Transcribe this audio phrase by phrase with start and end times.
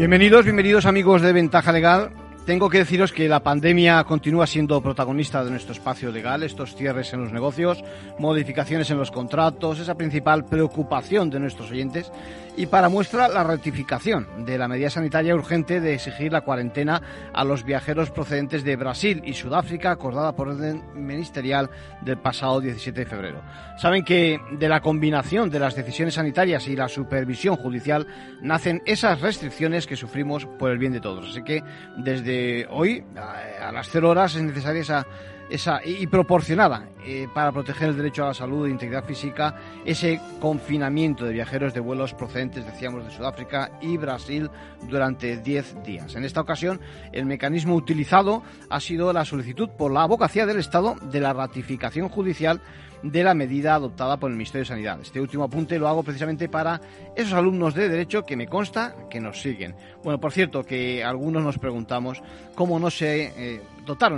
[0.00, 2.10] Bienvenidos, bienvenidos amigos de Ventaja Legal.
[2.46, 7.12] Tengo que deciros que la pandemia continúa siendo protagonista de nuestro espacio legal, estos cierres
[7.12, 7.84] en los negocios,
[8.18, 12.10] modificaciones en los contratos, esa principal preocupación de nuestros oyentes
[12.56, 17.00] y para muestra la ratificación de la medida sanitaria urgente de exigir la cuarentena
[17.32, 21.70] a los viajeros procedentes de Brasil y Sudáfrica acordada por orden ministerial
[22.02, 23.42] del pasado 17 de febrero.
[23.78, 28.06] Saben que de la combinación de las decisiones sanitarias y la supervisión judicial
[28.42, 31.30] nacen esas restricciones que sufrimos por el bien de todos.
[31.30, 31.62] Así que
[31.96, 32.29] desde
[32.70, 35.06] hoy, a, las cero horas, es necesaria esa,
[35.50, 40.20] esa y proporcionada eh, para proteger el derecho a la salud e integridad física, ese
[40.40, 44.50] confinamiento de viajeros de vuelos procedentes, decíamos, de Sudáfrica y Brasil
[44.88, 46.14] durante 10 días.
[46.14, 46.80] En esta ocasión,
[47.12, 52.08] el mecanismo utilizado ha sido la solicitud por la abogacía del Estado de la ratificación
[52.08, 52.60] judicial
[53.02, 55.00] de la medida adoptada por el Ministerio de Sanidad.
[55.00, 56.80] Este último apunte lo hago precisamente para
[57.16, 59.74] esos alumnos de Derecho que me consta que nos siguen.
[60.04, 62.22] Bueno, por cierto, que algunos nos preguntamos
[62.54, 63.62] cómo no se eh,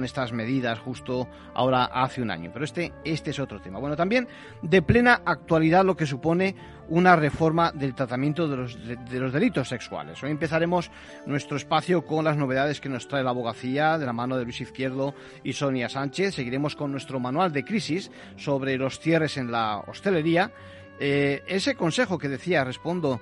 [0.04, 2.50] estas medidas justo ahora hace un año.
[2.52, 3.78] Pero este, este es otro tema.
[3.78, 4.28] Bueno, también
[4.62, 6.54] de plena actualidad lo que supone
[6.88, 10.22] una reforma del tratamiento de los, de, los delitos sexuales.
[10.22, 10.90] Hoy empezaremos
[11.26, 14.60] nuestro espacio con las novedades que nos trae la abogacía de la mano de Luis
[14.60, 16.34] Izquierdo y Sonia Sánchez.
[16.34, 20.52] Seguiremos con nuestro manual de crisis sobre los cierres en la hostelería.
[21.00, 23.20] Eh, ese consejo que decía respondo,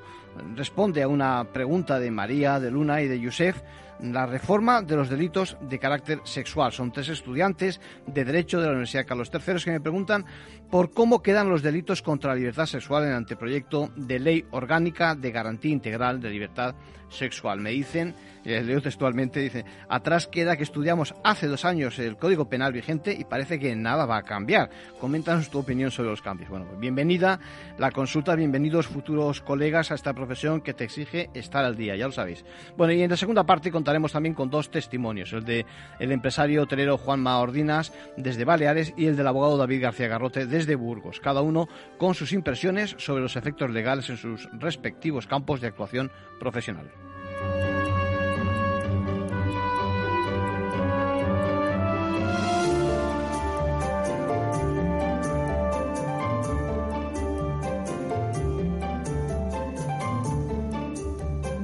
[0.54, 3.62] responde a una pregunta de María, de Luna y de Yusef
[4.02, 6.72] la reforma de los delitos de carácter sexual.
[6.72, 10.24] Son tres estudiantes de Derecho de la Universidad Carlos III que me preguntan
[10.70, 15.14] por cómo quedan los delitos contra la libertad sexual en el anteproyecto de ley orgánica
[15.14, 16.74] de garantía integral de libertad
[17.08, 17.60] sexual.
[17.60, 22.48] Me dicen eh, leo textualmente, dice, atrás queda que estudiamos hace dos años el Código
[22.48, 24.70] Penal vigente y parece que nada va a cambiar.
[24.98, 26.48] Coméntanos tu opinión sobre los cambios.
[26.48, 27.38] Bueno, pues bienvenida
[27.78, 32.06] la consulta, bienvenidos futuros colegas a esta profesión que te exige estar al día, ya
[32.06, 32.44] lo sabéis.
[32.78, 35.66] Bueno, y en la segunda parte contaremos también con dos testimonios, el de
[35.98, 40.76] el empresario hotelero Juan Ordinas desde Baleares y el del abogado David García Garrote desde
[40.76, 41.68] Burgos, cada uno
[41.98, 46.88] con sus impresiones sobre los efectos legales en sus respectivos campos de actuación profesional.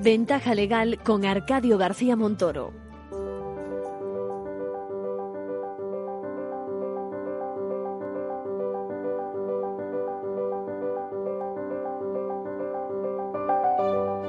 [0.07, 2.73] Ventaja legal con Arcadio García Montoro.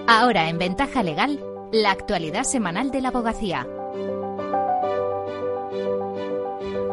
[0.07, 1.39] Ahora en Ventaja Legal,
[1.71, 3.67] la actualidad semanal de la abogacía.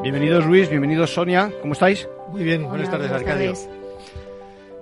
[0.02, 2.06] Bienvenidos Luis, bienvenidos Sonia, ¿cómo estáis?
[2.28, 3.54] Muy bien, buenas tardes Arcadio.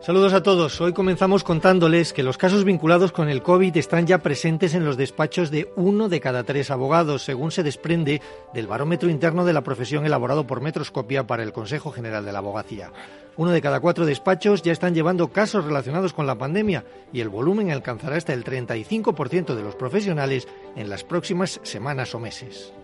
[0.03, 0.81] Saludos a todos.
[0.81, 4.97] Hoy comenzamos contándoles que los casos vinculados con el COVID están ya presentes en los
[4.97, 8.21] despachos de uno de cada tres abogados, según se desprende
[8.53, 12.41] del barómetro interno de la profesión elaborado por Metroscopia para el Consejo General de la
[12.41, 12.91] Abogacía.
[13.37, 17.29] Uno de cada cuatro despachos ya están llevando casos relacionados con la pandemia y el
[17.29, 22.75] volumen alcanzará hasta el 35% de los profesionales en las próximas semanas o meses.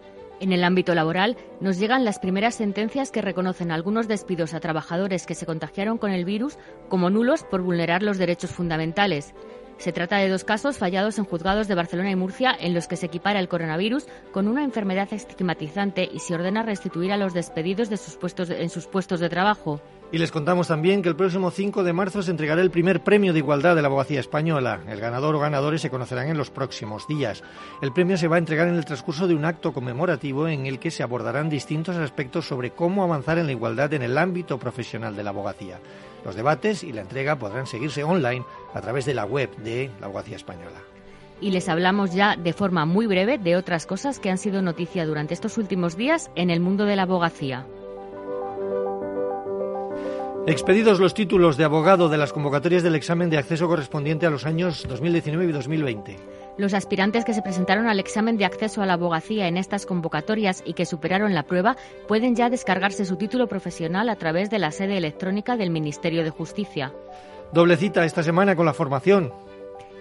[0.41, 5.27] En el ámbito laboral, nos llegan las primeras sentencias que reconocen algunos despidos a trabajadores
[5.27, 9.35] que se contagiaron con el virus como nulos por vulnerar los derechos fundamentales.
[9.79, 12.97] Se trata de dos casos fallados en juzgados de Barcelona y Murcia en los que
[12.97, 17.89] se equipara el coronavirus con una enfermedad estigmatizante y se ordena restituir a los despedidos
[17.89, 19.81] de sus puestos, en sus puestos de trabajo.
[20.11, 23.35] Y les contamos también que el próximo 5 de marzo se entregará el primer premio
[23.35, 24.81] de igualdad de la abogacía española.
[24.89, 27.45] El ganador o ganadores se conocerán en los próximos días.
[27.83, 30.79] El premio se va a entregar en el transcurso de un acto conmemorativo en el
[30.79, 35.15] que se abordarán distintos aspectos sobre cómo avanzar en la igualdad en el ámbito profesional
[35.15, 35.79] de la abogacía.
[36.25, 40.07] Los debates y la entrega podrán seguirse online a través de la web de la
[40.07, 40.81] abogacía española
[41.41, 45.07] y les hablamos ya de forma muy breve de otras cosas que han sido noticia
[45.07, 47.65] durante estos últimos días en el mundo de la abogacía.
[50.49, 54.47] Expedidos los títulos de abogado de las convocatorias del examen de acceso correspondiente a los
[54.47, 56.17] años 2019 y 2020.
[56.57, 60.63] Los aspirantes que se presentaron al examen de acceso a la abogacía en estas convocatorias
[60.65, 61.77] y que superaron la prueba
[62.09, 66.31] pueden ya descargarse su título profesional a través de la sede electrónica del Ministerio de
[66.31, 66.95] Justicia.
[67.53, 69.35] Doble cita esta semana con la formación.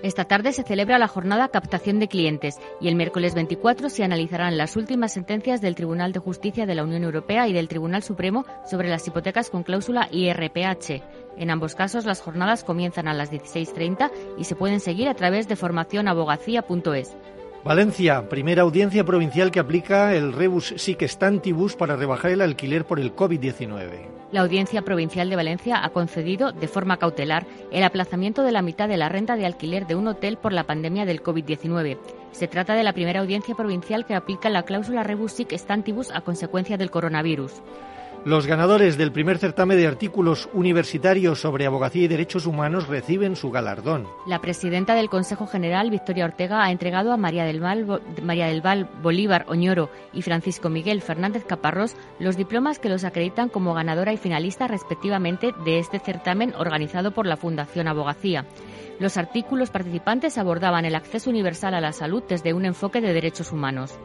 [0.04, 4.56] Esta tarde se celebra la jornada Captación de Clientes y el miércoles 24 se analizarán
[4.56, 8.46] las últimas sentencias del Tribunal de Justicia de la Unión Europea y del Tribunal Supremo
[8.70, 11.02] sobre las hipotecas con cláusula IRPH.
[11.38, 15.48] En ambos casos, las jornadas comienzan a las 16.30 y se pueden seguir a través
[15.48, 17.18] de formacionabogacía.es.
[17.64, 23.00] Valencia, primera audiencia provincial que aplica el rebus sic stantibus para rebajar el alquiler por
[23.00, 24.17] el COVID-19.
[24.30, 28.90] La Audiencia Provincial de Valencia ha concedido, de forma cautelar, el aplazamiento de la mitad
[28.90, 31.98] de la renta de alquiler de un hotel por la pandemia del COVID-19.
[32.32, 36.22] Se trata de la primera audiencia provincial que aplica la cláusula rebus sic stantibus a
[36.22, 37.54] consecuencia del coronavirus.
[38.28, 43.52] Los ganadores del primer certamen de artículos universitarios sobre abogacía y derechos humanos reciben su
[43.52, 44.06] galardón.
[44.26, 49.90] La presidenta del Consejo General, Victoria Ortega, ha entregado a María del Val, Bolívar Oñoro
[50.12, 55.54] y Francisco Miguel Fernández Caparrós los diplomas que los acreditan como ganadora y finalista respectivamente
[55.64, 58.46] de este certamen organizado por la Fundación Abogacía.
[59.00, 63.54] Los artículos participantes abordaban el acceso universal a la salud desde un enfoque de derechos
[63.54, 63.98] humanos.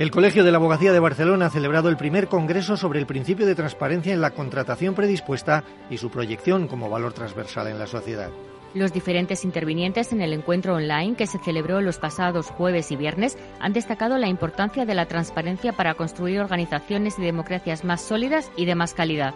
[0.00, 3.44] El Colegio de la Abogacía de Barcelona ha celebrado el primer congreso sobre el principio
[3.44, 8.30] de transparencia en la contratación predispuesta y su proyección como valor transversal en la sociedad.
[8.72, 13.36] Los diferentes intervinientes en el encuentro online que se celebró los pasados jueves y viernes
[13.60, 18.64] han destacado la importancia de la transparencia para construir organizaciones y democracias más sólidas y
[18.64, 19.34] de más calidad.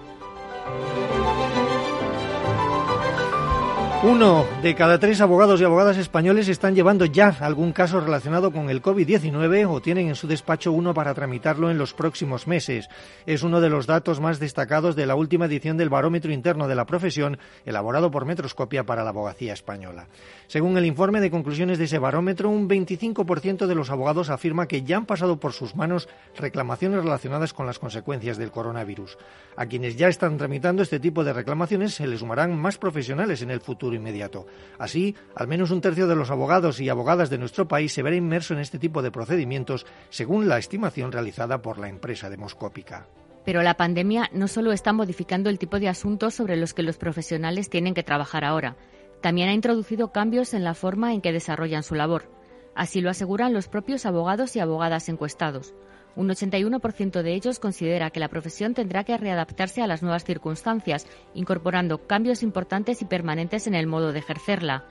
[4.05, 8.69] Uno de cada tres abogados y abogadas españoles están llevando ya algún caso relacionado con
[8.69, 12.91] el COVID-19 o tienen en su despacho uno para tramitarlo en los próximos meses.
[13.25, 16.75] Es uno de los datos más destacados de la última edición del Barómetro Interno de
[16.75, 20.07] la Profesión, elaborado por Metroscopia para la Abogacía Española.
[20.49, 24.83] Según el informe de conclusiones de ese barómetro, un 25% de los abogados afirma que
[24.83, 29.17] ya han pasado por sus manos reclamaciones relacionadas con las consecuencias del coronavirus.
[29.57, 33.50] A quienes ya están tramitando este tipo de reclamaciones se les sumarán más profesionales en
[33.50, 34.46] el futuro inmediato.
[34.79, 38.17] Así, al menos un tercio de los abogados y abogadas de nuestro país se verá
[38.17, 43.06] inmerso en este tipo de procedimientos, según la estimación realizada por la empresa demoscópica.
[43.44, 46.96] Pero la pandemia no solo está modificando el tipo de asuntos sobre los que los
[46.96, 48.76] profesionales tienen que trabajar ahora,
[49.25, 52.31] también ha introducido cambios en la forma en que desarrollan su labor.
[52.75, 55.73] Así lo aseguran los propios abogados y abogadas encuestados.
[56.16, 61.06] Un 81% de ellos considera que la profesión tendrá que readaptarse a las nuevas circunstancias,
[61.34, 64.84] incorporando cambios importantes y permanentes en el modo de ejercerla.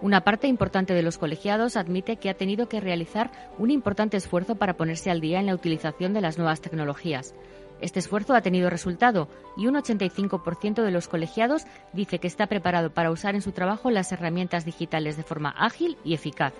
[0.00, 4.56] Una parte importante de los colegiados admite que ha tenido que realizar un importante esfuerzo
[4.56, 7.34] para ponerse al día en la utilización de las nuevas tecnologías.
[7.80, 12.94] Este esfuerzo ha tenido resultado y un 85% de los colegiados dice que está preparado
[12.94, 16.54] para usar en su trabajo las herramientas digitales de forma ágil y eficaz.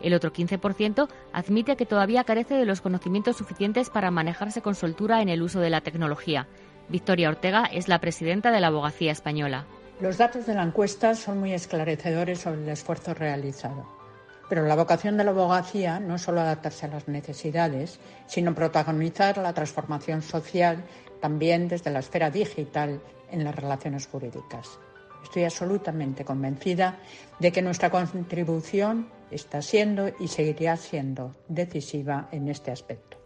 [0.00, 5.22] El otro 15% admite que todavía carece de los conocimientos suficientes para manejarse con soltura
[5.22, 6.46] en el uso de la tecnología.
[6.88, 9.66] Victoria Ortega es la presidenta de la Abogacía Española.
[10.00, 13.86] Los datos de la encuesta son muy esclarecedores sobre el esfuerzo realizado.
[14.48, 19.38] Pero la vocación de la abogacía no es solo adaptarse a las necesidades, sino protagonizar
[19.38, 20.84] la transformación social
[21.20, 23.00] también desde la esfera digital
[23.30, 24.78] en las relaciones jurídicas.
[25.22, 26.98] Estoy absolutamente convencida
[27.38, 33.24] de que nuestra contribución está siendo y seguirá siendo decisiva en este aspecto.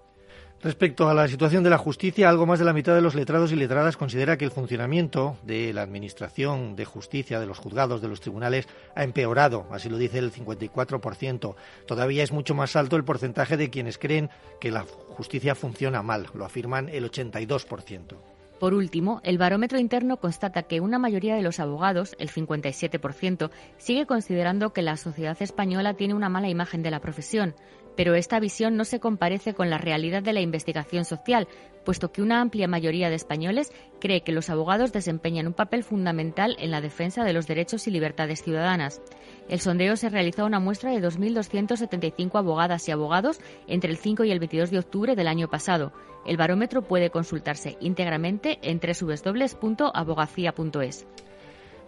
[0.61, 3.53] Respecto a la situación de la justicia, algo más de la mitad de los letrados
[3.53, 8.09] y letradas considera que el funcionamiento de la Administración de Justicia, de los juzgados, de
[8.09, 8.67] los tribunales,
[8.97, 11.55] ha empeorado, así lo dice el 54%.
[11.87, 16.27] Todavía es mucho más alto el porcentaje de quienes creen que la justicia funciona mal,
[16.35, 18.17] lo afirman el 82%.
[18.59, 24.07] Por último, el barómetro interno constata que una mayoría de los abogados, el 57%, sigue
[24.07, 27.55] considerando que la sociedad española tiene una mala imagen de la profesión,
[27.99, 31.49] pero esta visión no se comparece con la realidad de la investigación social,
[31.85, 36.55] puesto que una amplia mayoría de españoles cree que los abogados desempeñan un papel fundamental
[36.61, 39.03] en la defensa de los derechos y libertades ciudadanas.
[39.49, 44.23] El sondeo se realizó a una muestra de 2.275 abogadas y abogados entre el 5
[44.23, 45.93] y el 22 de octubre del año pasado.
[46.25, 51.05] El barómetro puede consultarse íntegramente en www.abogacía.es.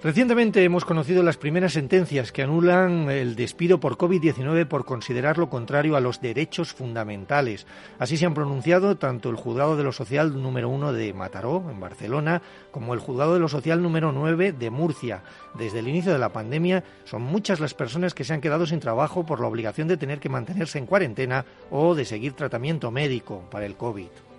[0.02, 5.50] Recientemente hemos conocido las primeras sentencias que anulan el despido por COVID-19 por considerar lo
[5.50, 7.66] contrario a los derechos fundamentales.
[7.98, 11.80] Así se han pronunciado tanto el Juzgado de lo Social número 1 de Mataró, en
[11.80, 12.40] Barcelona,
[12.70, 15.22] como el Juzgado de lo Social número 9 de Murcia.
[15.58, 18.80] Desde el inicio de la pandemia son muchas las personas que se han quedado sin
[18.80, 23.44] trabajo por la obligación de tener que mantenerse en cuarentena o de seguir tratamiento médico
[23.50, 24.29] para el COVID.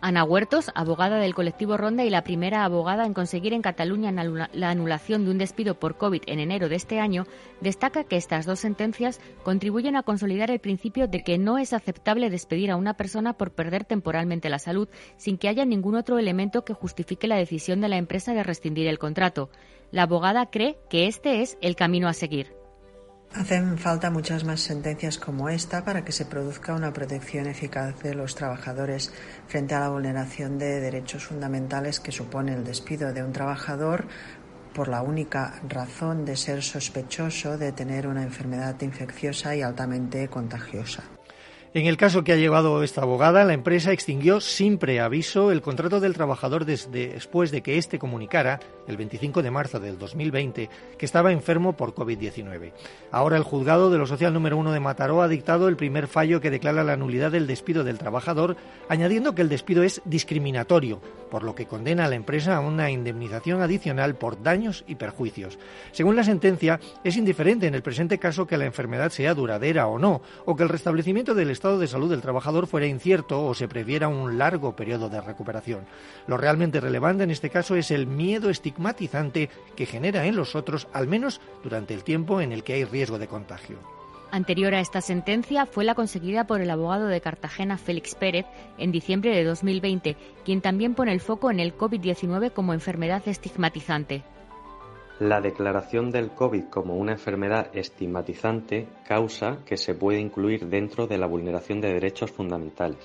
[0.00, 4.70] Ana Huertos, abogada del colectivo Ronda y la primera abogada en conseguir en Cataluña la
[4.70, 7.26] anulación de un despido por COVID en enero de este año,
[7.60, 12.30] destaca que estas dos sentencias contribuyen a consolidar el principio de que no es aceptable
[12.30, 16.64] despedir a una persona por perder temporalmente la salud sin que haya ningún otro elemento
[16.64, 19.50] que justifique la decisión de la empresa de rescindir el contrato.
[19.90, 22.57] La abogada cree que este es el camino a seguir.
[23.34, 28.14] Hacen falta muchas más sentencias como esta para que se produzca una protección eficaz de
[28.14, 29.12] los trabajadores
[29.46, 34.06] frente a la vulneración de derechos fundamentales que supone el despido de un trabajador
[34.74, 41.17] por la única razón de ser sospechoso de tener una enfermedad infecciosa y altamente contagiosa.
[41.74, 46.00] En el caso que ha llevado esta abogada, la empresa extinguió sin preaviso el contrato
[46.00, 51.04] del trabajador desde, después de que éste comunicara, el 25 de marzo del 2020, que
[51.04, 52.72] estaba enfermo por COVID-19.
[53.12, 56.40] Ahora el juzgado de lo social número uno de Mataró ha dictado el primer fallo
[56.40, 58.56] que declara la nulidad del despido del trabajador,
[58.88, 62.90] añadiendo que el despido es discriminatorio, por lo que condena a la empresa a una
[62.90, 65.58] indemnización adicional por daños y perjuicios.
[65.92, 69.98] Según la sentencia, es indiferente en el presente caso que la enfermedad sea duradera o
[69.98, 73.66] no, o que el restablecimiento del estado de salud del trabajador fuera incierto o se
[73.66, 75.86] previera un largo periodo de recuperación.
[76.28, 80.86] Lo realmente relevante en este caso es el miedo estigmatizante que genera en los otros,
[80.92, 83.76] al menos durante el tiempo en el que hay riesgo de contagio.
[84.30, 88.46] Anterior a esta sentencia fue la conseguida por el abogado de Cartagena Félix Pérez
[88.76, 94.22] en diciembre de 2020, quien también pone el foco en el COVID-19 como enfermedad estigmatizante.
[95.20, 101.18] La declaración del COVID como una enfermedad estigmatizante causa que se puede incluir dentro de
[101.18, 103.00] la vulneración de derechos fundamentales.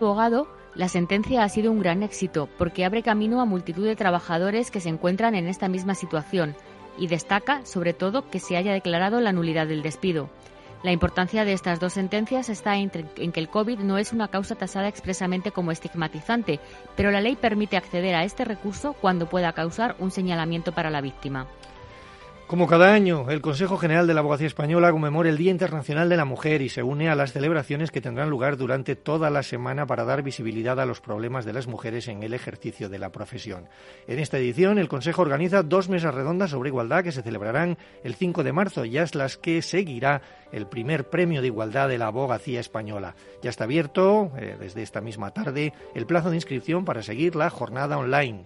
[0.00, 4.70] Abogado, la sentencia ha sido un gran éxito porque abre camino a multitud de trabajadores
[4.70, 6.54] que se encuentran en esta misma situación
[6.96, 10.28] y destaca, sobre todo, que se haya declarado la nulidad del despido.
[10.84, 14.54] La importancia de estas dos sentencias está en, que el COVID no es una causa
[14.54, 16.60] tasada expresamente como estigmatizante,
[16.94, 21.00] pero la ley permite acceder a este recurso cuando pueda causar un señalamiento para la
[21.00, 21.46] víctima.
[22.46, 26.18] Como cada año, el Consejo General de la Abogacía Española conmemora el Día Internacional de
[26.18, 29.86] la Mujer y se une a las celebraciones que tendrán lugar durante toda la semana
[29.86, 33.66] para dar visibilidad a los problemas de las mujeres en el ejercicio de la profesión.
[34.06, 38.14] En esta edición, el Consejo organiza dos mesas redondas sobre igualdad que se celebrarán el
[38.14, 40.20] 5 de marzo y es las que seguirá
[40.52, 43.16] el primer premio de igualdad de la abogacía española.
[43.42, 47.48] Ya está abierto, eh, desde esta misma tarde, el plazo de inscripción para seguir la
[47.48, 48.44] jornada online.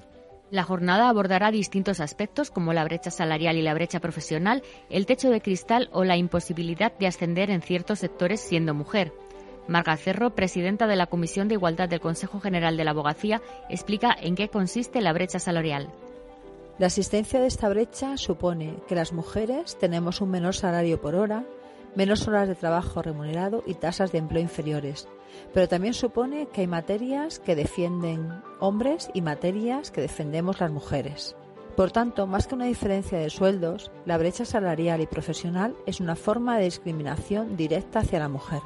[0.51, 5.29] La jornada abordará distintos aspectos como la brecha salarial y la brecha profesional, el techo
[5.29, 9.13] de cristal o la imposibilidad de ascender en ciertos sectores siendo mujer.
[9.67, 14.17] Marga Cerro, presidenta de la Comisión de Igualdad del Consejo General de la Abogacía, explica
[14.19, 15.91] en qué consiste la brecha salarial.
[16.79, 21.45] La existencia de esta brecha supone que las mujeres tenemos un menor salario por hora,
[21.95, 25.09] menos horas de trabajo remunerado y tasas de empleo inferiores.
[25.53, 31.37] Pero también supone que hay materias que defienden hombres y materias que defendemos las mujeres.
[31.77, 36.17] Por tanto, más que una diferencia de sueldos, la brecha salarial y profesional es una
[36.17, 38.63] forma de discriminación directa hacia la mujer.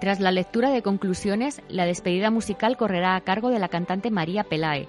[0.00, 4.44] Tras la lectura de conclusiones, la despedida musical correrá a cargo de la cantante María
[4.44, 4.88] Pelae.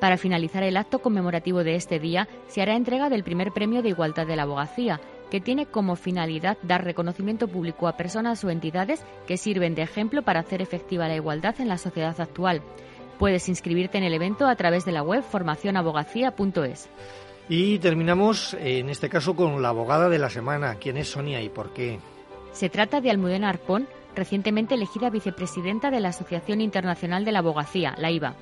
[0.00, 3.90] Para finalizar el acto conmemorativo de este día, se hará entrega del primer premio de
[3.90, 9.04] igualdad de la abogacía, que tiene como finalidad dar reconocimiento público a personas o entidades
[9.26, 12.62] que sirven de ejemplo para hacer efectiva la igualdad en la sociedad actual.
[13.18, 16.88] Puedes inscribirte en el evento a través de la web formacionabogacía.es.
[17.48, 20.74] Y terminamos, en este caso, con la abogada de la semana.
[20.74, 21.98] ¿Quién es Sonia y por qué?
[22.52, 27.94] Se trata de Almudena Arpón, recientemente elegida vicepresidenta de la Asociación Internacional de la Abogacía,
[27.98, 28.34] la IVA.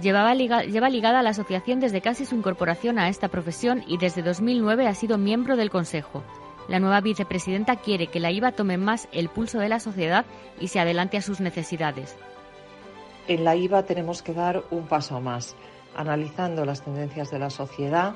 [0.00, 4.22] Llevaba lleva ligada a la asociación desde casi su incorporación a esta profesión y desde
[4.22, 6.22] 2009 ha sido miembro del Consejo.
[6.68, 10.24] La nueva vicepresidenta quiere que la IVA tome más el pulso de la sociedad
[10.60, 12.16] y se adelante a sus necesidades.
[13.28, 15.56] En la IVA tenemos que dar un paso más,
[15.94, 18.14] analizando las tendencias de la sociedad,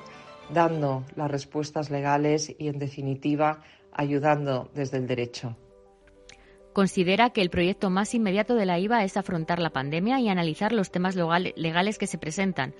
[0.50, 5.56] dando las respuestas legales y, en definitiva, ayudando desde el derecho.
[6.76, 10.72] Considera que el proyecto más inmediato de la IVA es afrontar la pandemia y analizar
[10.72, 12.74] los temas legales que se presentan.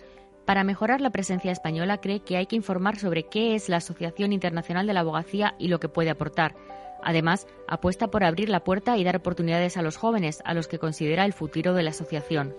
[0.44, 4.34] Para mejorar la presencia española cree que hay que informar sobre qué es la Asociación
[4.34, 6.54] Internacional de la Abogacía y lo que puede aportar.
[7.02, 10.78] Además, apuesta por abrir la puerta y dar oportunidades a los jóvenes, a los que
[10.78, 12.52] considera el futuro de la asociación.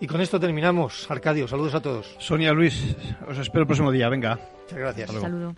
[0.00, 1.10] Y con esto terminamos.
[1.10, 2.14] Arcadio, saludos a todos.
[2.18, 2.94] Sonia Luis,
[3.26, 4.10] os espero el próximo día.
[4.10, 4.38] Venga.
[4.64, 5.12] Muchas gracias.
[5.12, 5.54] Saludo.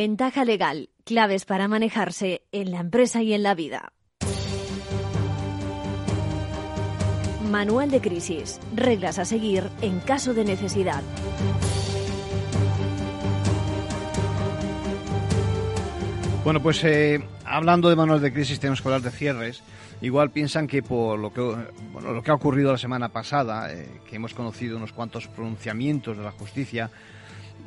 [0.00, 3.94] Ventaja legal, claves para manejarse en la empresa y en la vida.
[7.50, 11.02] Manual de crisis, reglas a seguir en caso de necesidad.
[16.44, 19.64] Bueno, pues eh, hablando de manual de crisis tenemos que hablar de cierres.
[20.00, 21.40] Igual piensan que por lo que,
[21.92, 26.16] bueno, lo que ha ocurrido la semana pasada, eh, que hemos conocido unos cuantos pronunciamientos
[26.16, 26.88] de la justicia,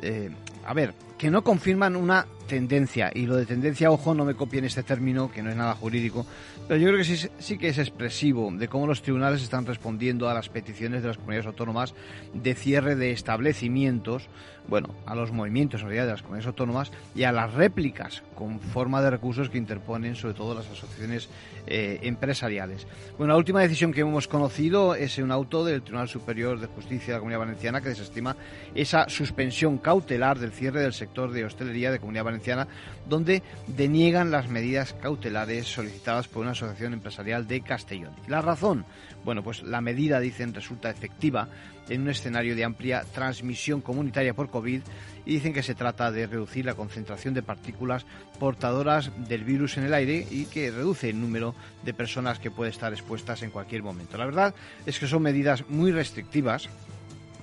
[0.01, 0.29] eh,
[0.65, 3.11] a ver, que no confirman una tendencia.
[3.13, 6.25] Y lo de tendencia, ojo, no me copien este término, que no es nada jurídico,
[6.67, 10.27] pero yo creo que sí, sí que es expresivo de cómo los tribunales están respondiendo
[10.29, 11.93] a las peticiones de las comunidades autónomas
[12.33, 14.29] de cierre de establecimientos,
[14.67, 18.59] bueno, a los movimientos en realidad de las comunidades autónomas y a las réplicas con
[18.59, 21.29] forma de recursos que interponen sobre todo las asociaciones
[21.67, 22.87] eh, empresariales.
[23.17, 27.07] Bueno, la última decisión que hemos conocido es un auto del Tribunal Superior de Justicia
[27.07, 28.35] de la Comunidad Valenciana que desestima
[28.75, 32.67] esa suspensión cautelar del cierre del sector de hostelería de Comunidad Valenciana,
[33.07, 38.13] donde deniegan las medidas cautelares solicitadas por una asociación empresarial de Castellón.
[38.27, 38.85] la razón?
[39.25, 41.49] Bueno, pues la medida, dicen, resulta efectiva
[41.89, 44.81] en un escenario de amplia transmisión comunitaria por COVID
[45.25, 48.05] y dicen que se trata de reducir la concentración de partículas
[48.39, 51.53] portadoras del virus en el aire y que reduce el número
[51.83, 54.17] de personas que puede estar expuestas en cualquier momento.
[54.17, 56.69] La verdad es que son medidas muy restrictivas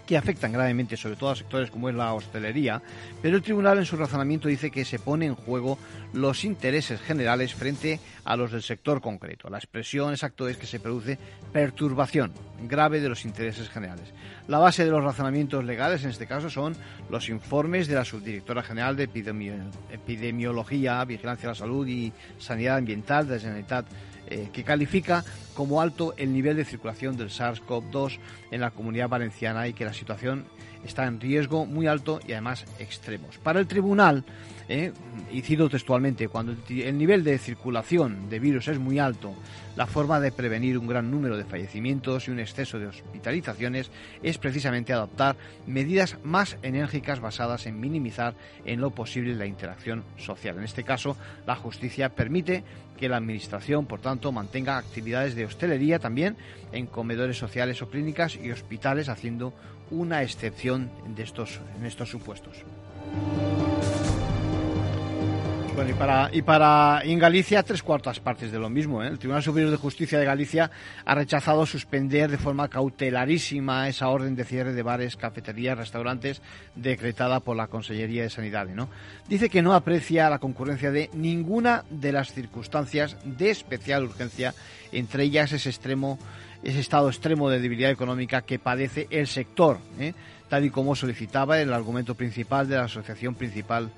[0.08, 2.80] que afectan gravemente sobre todo a sectores como es la hostelería,
[3.20, 5.78] pero el tribunal en su razonamiento dice que se pone en juego
[6.14, 9.50] los intereses generales frente a los del sector concreto.
[9.50, 11.18] La expresión exacta es que se produce
[11.52, 12.32] perturbación
[12.66, 14.14] grave de los intereses generales.
[14.46, 16.74] La base de los razonamientos legales en este caso son
[17.10, 19.10] los informes de la subdirectora general de
[19.92, 23.84] Epidemiología, Vigilancia de la Salud y Sanidad Ambiental de la Generalitat
[24.30, 28.18] eh, que califica como alto el nivel de circulación del SARS-CoV-2
[28.50, 30.46] en la comunidad valenciana y que la situación
[30.84, 33.38] está en riesgo muy alto y además extremos.
[33.38, 34.24] Para el tribunal,
[34.68, 34.92] ¿eh?
[35.30, 39.34] y cito textualmente, cuando el nivel de circulación de virus es muy alto,
[39.76, 43.90] la forma de prevenir un gran número de fallecimientos y un exceso de hospitalizaciones
[44.22, 50.58] es precisamente adoptar medidas más enérgicas basadas en minimizar en lo posible la interacción social.
[50.58, 51.16] En este caso,
[51.46, 52.64] la justicia permite
[52.98, 56.36] que la Administración, por tanto, mantenga actividades de hostelería también
[56.72, 59.54] en comedores sociales o clínicas y hospitales, haciendo
[59.90, 62.64] una excepción de estos, en estos supuestos.
[65.78, 69.00] Bueno, y para, y para en Galicia tres cuartas partes de lo mismo.
[69.00, 69.06] ¿eh?
[69.06, 70.72] El Tribunal Superior de Justicia de Galicia
[71.04, 76.42] ha rechazado suspender de forma cautelarísima esa orden de cierre de bares, cafeterías, restaurantes
[76.74, 78.66] decretada por la Consellería de Sanidad.
[78.66, 78.88] ¿no?
[79.28, 84.54] Dice que no aprecia la concurrencia de ninguna de las circunstancias de especial urgencia,
[84.90, 86.18] entre ellas ese extremo,
[86.62, 89.78] ese estado extremo de debilidad económica que padece el sector.
[89.98, 90.14] ¿eh?
[90.48, 93.90] tal y como solicitaba el argumento principal de la Asociación Principal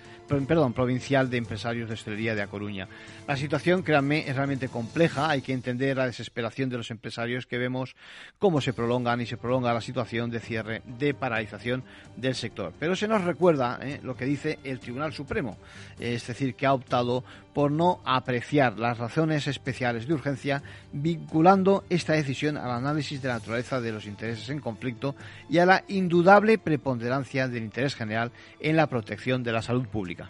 [0.46, 2.86] perdón, provincial de empresarios de hostelería de A Coruña.
[3.26, 5.28] La situación, créanme, es realmente compleja.
[5.28, 7.96] Hay que entender la desesperación de los empresarios que vemos
[8.38, 11.82] cómo se prolongan y se prolonga la situación de cierre, de paralización
[12.16, 12.72] del sector.
[12.78, 15.58] Pero se nos recuerda eh, lo que dice el Tribunal Supremo,
[15.98, 22.12] es decir, que ha optado por no apreciar las razones especiales de urgencia, vinculando esta
[22.12, 25.14] decisión al análisis de la naturaleza de los intereses en conflicto
[25.48, 30.28] y a la indudable preponderancia del interés general en la protección de la salud pública.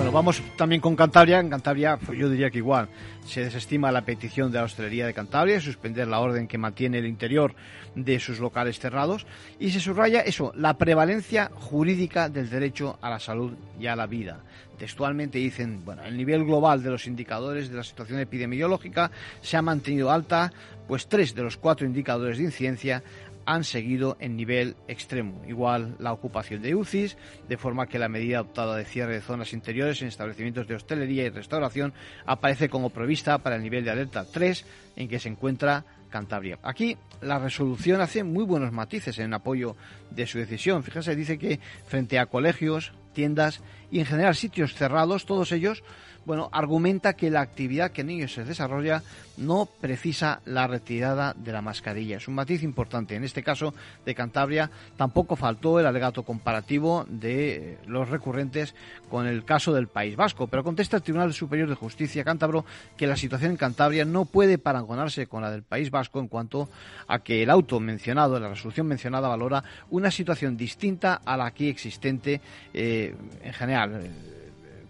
[0.00, 1.40] Bueno, vamos también con Cantabria.
[1.40, 2.88] En Cantabria, pues yo diría que igual
[3.26, 7.00] se desestima la petición de la hostelería de Cantabria de suspender la orden que mantiene
[7.00, 7.54] el interior
[7.94, 9.26] de sus locales cerrados
[9.58, 14.06] y se subraya eso, la prevalencia jurídica del derecho a la salud y a la
[14.06, 14.40] vida.
[14.78, 19.10] Textualmente dicen, bueno, el nivel global de los indicadores de la situación epidemiológica
[19.42, 20.50] se ha mantenido alta,
[20.88, 23.02] pues tres de los cuatro indicadores de incidencia
[23.52, 25.42] han seguido en nivel extremo.
[25.44, 27.16] Igual la ocupación de UCIs,
[27.48, 31.24] de forma que la medida adoptada de cierre de zonas interiores en establecimientos de hostelería
[31.24, 31.92] y restauración
[32.26, 36.60] aparece como prevista para el nivel de alerta 3 en que se encuentra Cantabria.
[36.62, 39.76] Aquí la resolución hace muy buenos matices en apoyo
[40.10, 40.84] de su decisión.
[40.84, 42.92] Fíjense, dice que frente a colegios,
[43.90, 45.82] y en general sitios cerrados, todos ellos
[46.26, 49.02] bueno, argumenta que la actividad que en ellos se desarrolla
[49.36, 52.18] no precisa la retirada de la mascarilla.
[52.18, 53.14] Es un matiz importante.
[53.14, 53.72] En este caso
[54.04, 58.74] de Cantabria tampoco faltó el alegato comparativo de los recurrentes
[59.08, 62.66] con el caso del País Vasco, pero contesta el Tribunal Superior de Justicia cántabro
[62.98, 66.68] que la situación en Cantabria no puede parangonarse con la del País Vasco en cuanto
[67.08, 71.68] a que el auto mencionado, la resolución mencionada, valora una situación distinta a la aquí
[71.68, 72.42] existente
[72.74, 73.09] eh,
[73.42, 74.10] en general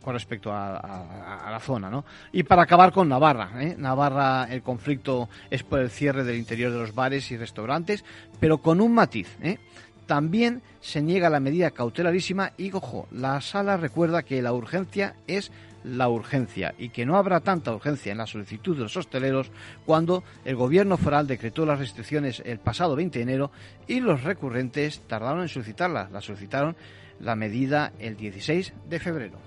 [0.02, 1.90] con respecto a, la zona.
[1.90, 2.04] ¿no?
[2.32, 3.50] Y para acabar con Navarra.
[3.62, 3.74] ¿eh?
[3.78, 8.04] Navarra, el conflicto es por el cierre del interior de los bares y restaurantes,
[8.38, 9.36] pero con un matiz.
[9.42, 9.58] ¿eh?
[10.06, 15.52] También se niega la medida cautelarísima y, ojo, la sala recuerda que la urgencia es
[15.84, 19.50] la urgencia y que no habrá tanta urgencia en la solicitud de los hosteleros
[19.86, 23.50] cuando el gobierno foral decretó las restricciones el pasado 20 de enero
[23.86, 26.10] y los recurrentes tardaron en solicitarla.
[26.12, 26.76] La solicitaron
[27.20, 29.38] la medida el 16 de febrero.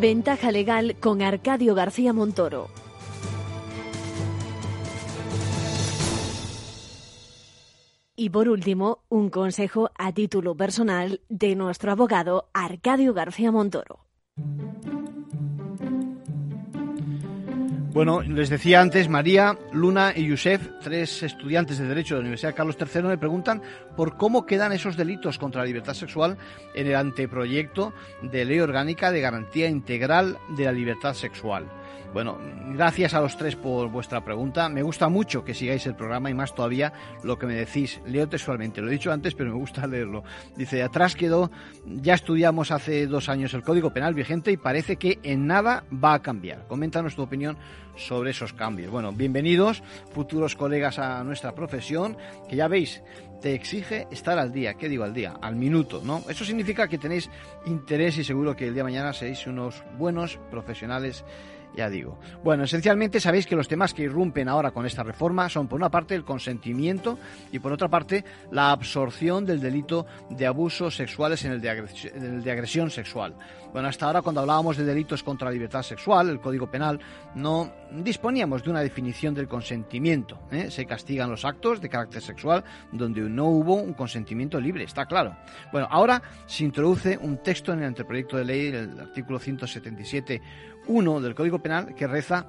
[0.00, 2.68] Ventaja legal con Arcadio García Montoro.
[8.16, 14.00] Y por último, un consejo a título personal de nuestro abogado Arcadio García Montoro.
[17.94, 22.52] Bueno, les decía antes, María, Luna y Yusef, tres estudiantes de Derecho de la Universidad
[22.52, 23.62] Carlos III, me preguntan
[23.96, 26.36] por cómo quedan esos delitos contra la libertad sexual
[26.74, 31.66] en el anteproyecto de ley orgánica de garantía integral de la libertad sexual.
[32.12, 32.38] Bueno,
[32.74, 34.68] gracias a los tres por vuestra pregunta.
[34.68, 36.92] Me gusta mucho que sigáis el programa y más todavía
[37.22, 38.00] lo que me decís.
[38.06, 40.22] Leo textualmente, lo he dicho antes, pero me gusta leerlo.
[40.56, 41.50] Dice, atrás quedó,
[41.84, 46.14] ya estudiamos hace dos años el Código Penal vigente y parece que en nada va
[46.14, 46.66] a cambiar.
[46.66, 47.56] Coméntanos tu opinión
[47.96, 48.90] sobre esos cambios.
[48.90, 52.16] Bueno, bienvenidos, futuros colegas a nuestra profesión,
[52.48, 53.02] que ya veis,
[53.40, 54.74] te exige estar al día.
[54.74, 55.34] ¿Qué digo al día?
[55.40, 56.22] Al minuto, ¿no?
[56.28, 57.28] Eso significa que tenéis
[57.66, 61.24] interés y seguro que el día de mañana seréis unos buenos profesionales
[61.76, 62.18] ya digo.
[62.42, 65.90] Bueno, esencialmente sabéis que los temas que irrumpen ahora con esta reforma son, por una
[65.90, 67.18] parte, el consentimiento
[67.52, 72.90] y, por otra parte, la absorción del delito de abusos sexuales en el de, agresión,
[72.90, 73.34] sexual.
[73.72, 77.00] Bueno, hasta ahora, cuando hablábamos de delitos contra la libertad sexual, el Código Penal,
[77.34, 80.38] no disponíamos de una definición del consentimiento.
[80.52, 80.70] ¿eh?
[80.70, 85.36] Se castigan los actos de carácter sexual donde no hubo un consentimiento libre, está claro.
[85.72, 90.40] Bueno, ahora se introduce un texto en el anteproyecto de ley, el artículo 177
[90.86, 92.46] 1 del Código Penal que reza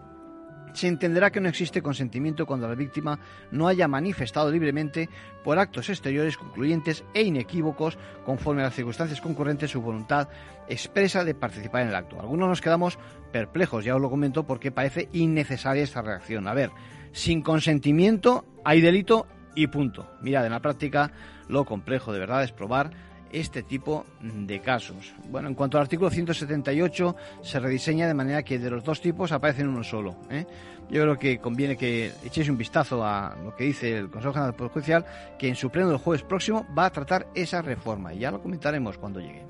[0.75, 3.19] se entenderá que no existe consentimiento cuando la víctima
[3.51, 5.09] no haya manifestado libremente
[5.43, 10.27] por actos exteriores concluyentes e inequívocos conforme a las circunstancias concurrentes su voluntad
[10.67, 12.19] expresa de participar en el acto.
[12.19, 12.99] Algunos nos quedamos
[13.31, 16.47] perplejos, ya os lo comento, porque parece innecesaria esta reacción.
[16.47, 16.71] A ver,
[17.11, 20.09] sin consentimiento hay delito y punto.
[20.21, 21.11] Mirad, en la práctica
[21.47, 22.91] lo complejo de verdad es probar
[23.31, 25.13] este tipo de casos.
[25.29, 29.31] Bueno, en cuanto al artículo 178, se rediseña de manera que de los dos tipos
[29.31, 30.15] aparecen uno solo.
[30.29, 30.45] ¿eh?
[30.89, 34.51] Yo creo que conviene que echéis un vistazo a lo que dice el Consejo General
[34.51, 35.05] del Poder Judicial,
[35.39, 38.41] que en su pleno del jueves próximo va a tratar esa reforma y ya lo
[38.41, 39.45] comentaremos cuando llegue.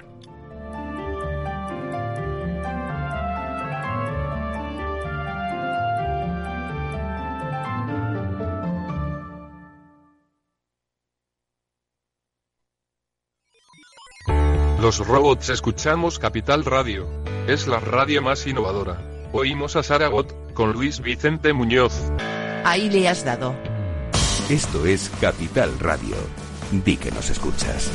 [14.85, 17.09] Los robots escuchamos Capital Radio.
[17.47, 19.01] Es la radio más innovadora.
[19.33, 22.11] Oímos a Saragot, con Luis Vicente Muñoz.
[22.63, 23.55] Ahí le has dado.
[24.47, 26.15] Esto es Capital Radio.
[26.71, 27.91] Di que nos escuchas.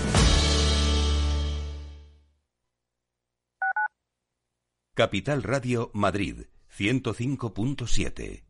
[4.96, 8.49] Capital Radio Madrid, 105.7.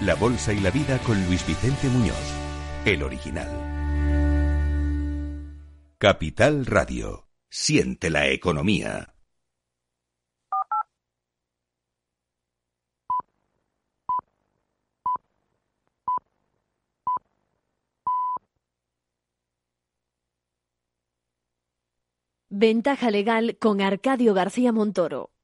[0.00, 2.16] la bolsa y la vida con Luis Vicente Muñoz,
[2.84, 3.48] el original.
[5.98, 7.28] Capital Radio.
[7.48, 9.14] Siente la economía.
[22.48, 25.35] Ventaja legal con Arcadio García Montoro.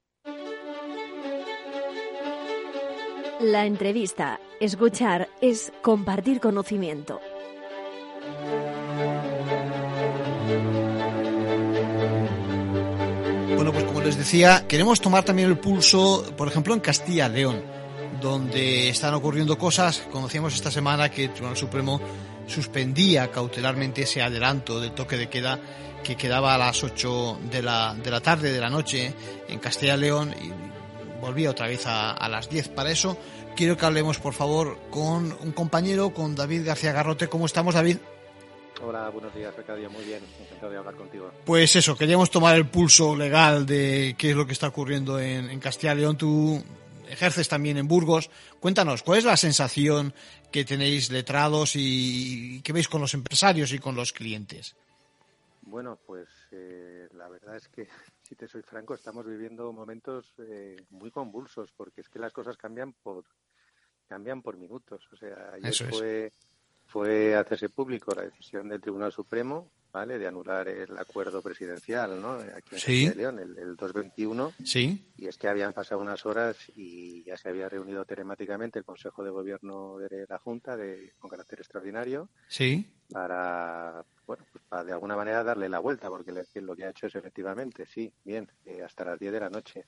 [3.42, 7.20] La entrevista, escuchar, es compartir conocimiento.
[13.56, 17.60] Bueno, pues como les decía, queremos tomar también el pulso, por ejemplo, en Castilla-León,
[18.20, 20.06] donde están ocurriendo cosas.
[20.12, 22.00] Conocíamos esta semana que el Tribunal Supremo
[22.46, 25.58] suspendía cautelarmente ese adelanto del toque de queda
[26.04, 29.12] que quedaba a las 8 de la, de la tarde, de la noche,
[29.48, 30.81] en Castilla-León y
[31.22, 32.68] volvía otra vez a, a las 10.
[32.68, 33.16] Para eso
[33.56, 37.28] quiero que hablemos, por favor, con un compañero, con David García Garrote.
[37.28, 37.96] ¿Cómo estamos, David?
[38.84, 39.88] Hola, buenos días, Arcadio.
[39.90, 41.30] Muy bien, encantado de hablar contigo.
[41.46, 45.48] Pues eso, queríamos tomar el pulso legal de qué es lo que está ocurriendo en,
[45.48, 46.18] en Castilla León.
[46.18, 46.62] Tú
[47.08, 48.28] ejerces también en Burgos.
[48.58, 50.12] Cuéntanos, ¿cuál es la sensación
[50.50, 54.74] que tenéis letrados y, que veis con los empresarios y con los clientes?
[55.62, 57.86] Bueno, pues eh, la verdad es que,
[58.32, 62.56] si te soy franco, estamos viviendo momentos eh, muy convulsos porque es que las cosas
[62.56, 63.26] cambian por
[64.08, 65.06] cambian por minutos.
[65.12, 66.32] O sea, ayer fue
[66.86, 70.18] fue hacerse público la decisión del Tribunal Supremo, ¿vale?
[70.18, 72.32] De anular el acuerdo presidencial, ¿no?
[72.32, 73.14] Aquí en sí.
[73.14, 74.52] León, el, el, 221.
[74.64, 75.12] Sí.
[75.16, 79.22] Y es que habían pasado unas horas y ya se había reunido telemáticamente el Consejo
[79.22, 82.28] de Gobierno de la Junta de, con carácter extraordinario.
[82.48, 82.90] Sí.
[83.10, 87.06] Para, bueno, pues para de alguna manera darle la vuelta, porque lo que ha hecho
[87.06, 89.84] es efectivamente, sí, bien, eh, hasta las 10 de la noche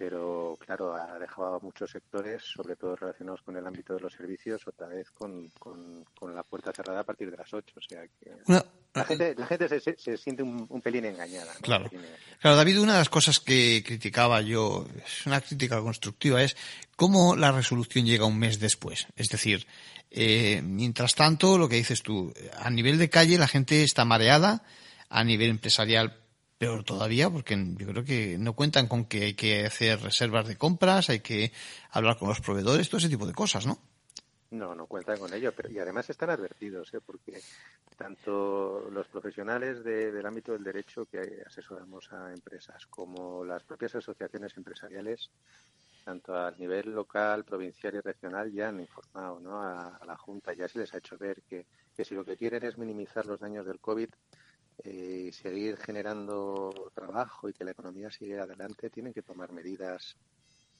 [0.00, 4.14] pero claro, ha dejado a muchos sectores, sobre todo relacionados con el ámbito de los
[4.14, 7.74] servicios, otra vez con, con, con la puerta cerrada a partir de las 8.
[7.76, 11.52] O sea que una, la gente, la gente se, se siente un, un, pelín engañada.
[11.54, 11.60] ¿no?
[11.60, 11.88] Claro.
[11.88, 12.24] Pelín engañada.
[12.40, 16.56] claro, David, una de las cosas que criticaba yo, es una crítica constructiva, es
[16.96, 19.06] cómo la resolución llega un mes después.
[19.16, 19.66] Es decir,
[20.10, 24.64] eh, mientras tanto, lo que dices tú, a nivel de calle la gente está mareada,
[25.08, 26.16] a nivel empresarial
[26.58, 30.56] peor todavía, porque yo creo que no cuentan con que hay que hacer reservas de
[30.56, 31.52] compras, hay que
[31.90, 33.80] hablar con los proveedores, todo ese tipo de cosas, ¿no?
[34.50, 37.00] No, no cuentan con ello, pero y además están advertidos, ¿eh?
[37.00, 37.40] porque
[37.96, 43.94] tanto los profesionales de, del ámbito del derecho que asesoramos a empresas como las propias
[43.94, 45.30] asociaciones empresariales,
[46.04, 49.62] tanto a nivel local, provincial y regional, ya han informado ¿no?
[49.62, 52.64] a, la Junta, ya se les ha hecho ver que, que si lo que quieren
[52.64, 54.08] es minimizar los daños del COVID,
[54.82, 60.16] eh, seguir generando trabajo y que la economía siga adelante, tienen que tomar medidas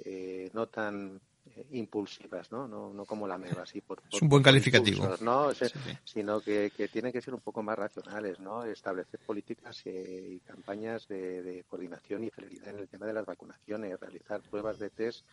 [0.01, 2.69] eh, no tan eh, impulsivas, ¿no?
[2.69, 2.93] ¿no?
[2.93, 5.03] No como la MEVA, así por, por Es un buen calificativo.
[5.05, 5.53] impulsos, ¿no?
[5.55, 5.67] Sí.
[6.05, 8.65] Sino que, que tienen que ser un poco más racionales, ¿no?
[8.65, 13.27] Establecer políticas eh, y campañas de, de coordinación y celeridad en el tema de las
[13.27, 15.25] vacunaciones, realizar pruebas de test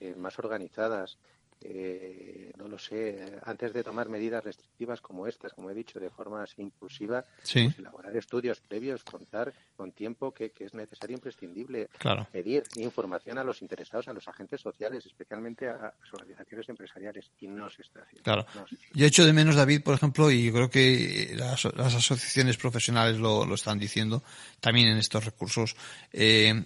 [0.00, 1.18] eh, más organizadas.
[1.60, 6.10] Eh, no lo sé, antes de tomar medidas restrictivas como estas, como he dicho, de
[6.10, 7.64] forma así impulsiva, Sí.
[7.64, 12.26] pues elaborar estudios previos, contar con tiempo que, que es necesario e imprescindible, Claro.
[12.30, 17.46] pedir información a los interesados, a los agentes sociales, especialmente a las organizaciones empresariales, y
[17.46, 18.22] no se está haciendo.
[18.24, 18.46] Claro.
[18.54, 22.56] No se- Yo echo de menos, David, por ejemplo, y creo que las, las asociaciones
[22.58, 24.22] profesionales lo, lo están diciendo
[24.60, 25.76] también en estos recursos,
[26.12, 26.64] eh,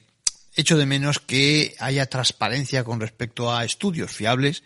[0.58, 4.64] echo de menos que haya transparencia con respecto a estudios fiables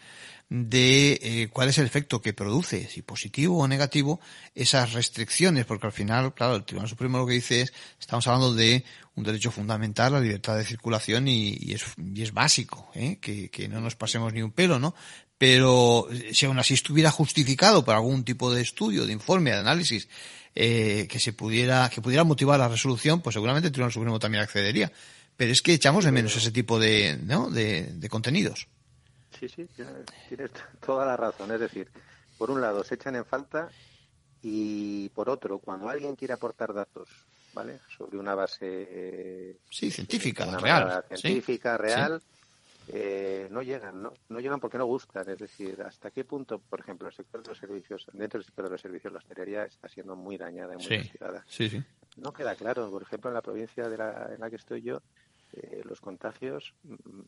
[0.48, 4.18] de eh, cuál es el efecto que produce, si positivo o negativo,
[4.54, 8.54] esas restricciones, porque al final, claro, el Tribunal Supremo lo que dice es, estamos hablando
[8.54, 8.84] de
[9.16, 13.18] un derecho fundamental, la libertad de circulación, y, es, y es básico, ¿eh?
[13.20, 14.94] que, que no nos pasemos ni un pelo, ¿no?
[15.36, 20.08] Pero si aún así estuviera justificado por algún tipo de estudio, de informe, de análisis,
[20.54, 24.42] eh, que se pudiera, que pudiera motivar la resolución, pues seguramente el Tribunal Supremo también
[24.42, 24.92] accedería.
[25.36, 27.50] Pero es que echamos de menos ese tipo de, ¿no?
[27.50, 28.68] de, de contenidos.
[29.38, 29.66] Sí, sí,
[30.28, 30.50] tienes
[30.84, 31.50] toda la razón.
[31.52, 31.88] Es decir,
[32.38, 33.68] por un lado se echan en falta
[34.42, 37.08] y por otro, cuando alguien quiere aportar datos,
[37.54, 37.78] ¿vale?
[37.96, 38.58] Sobre una base
[38.90, 41.04] eh, Sí, científica, una real.
[41.10, 41.16] sí.
[41.16, 41.82] científica, Sí.
[41.82, 42.22] real,
[42.88, 44.12] eh, no llegan, ¿no?
[44.28, 45.28] No llegan porque no gustan.
[45.28, 48.64] Es decir, hasta qué punto, por ejemplo, el sector de los servicios, dentro del sector
[48.66, 51.44] de los servicios, la hostelería está siendo muy dañada y muy castigada.
[51.48, 51.82] sí, sí.
[52.16, 52.90] No queda claro.
[52.90, 55.00] Por ejemplo, en la provincia de la, en la que estoy yo,
[55.52, 57.20] eh, los contagios mm,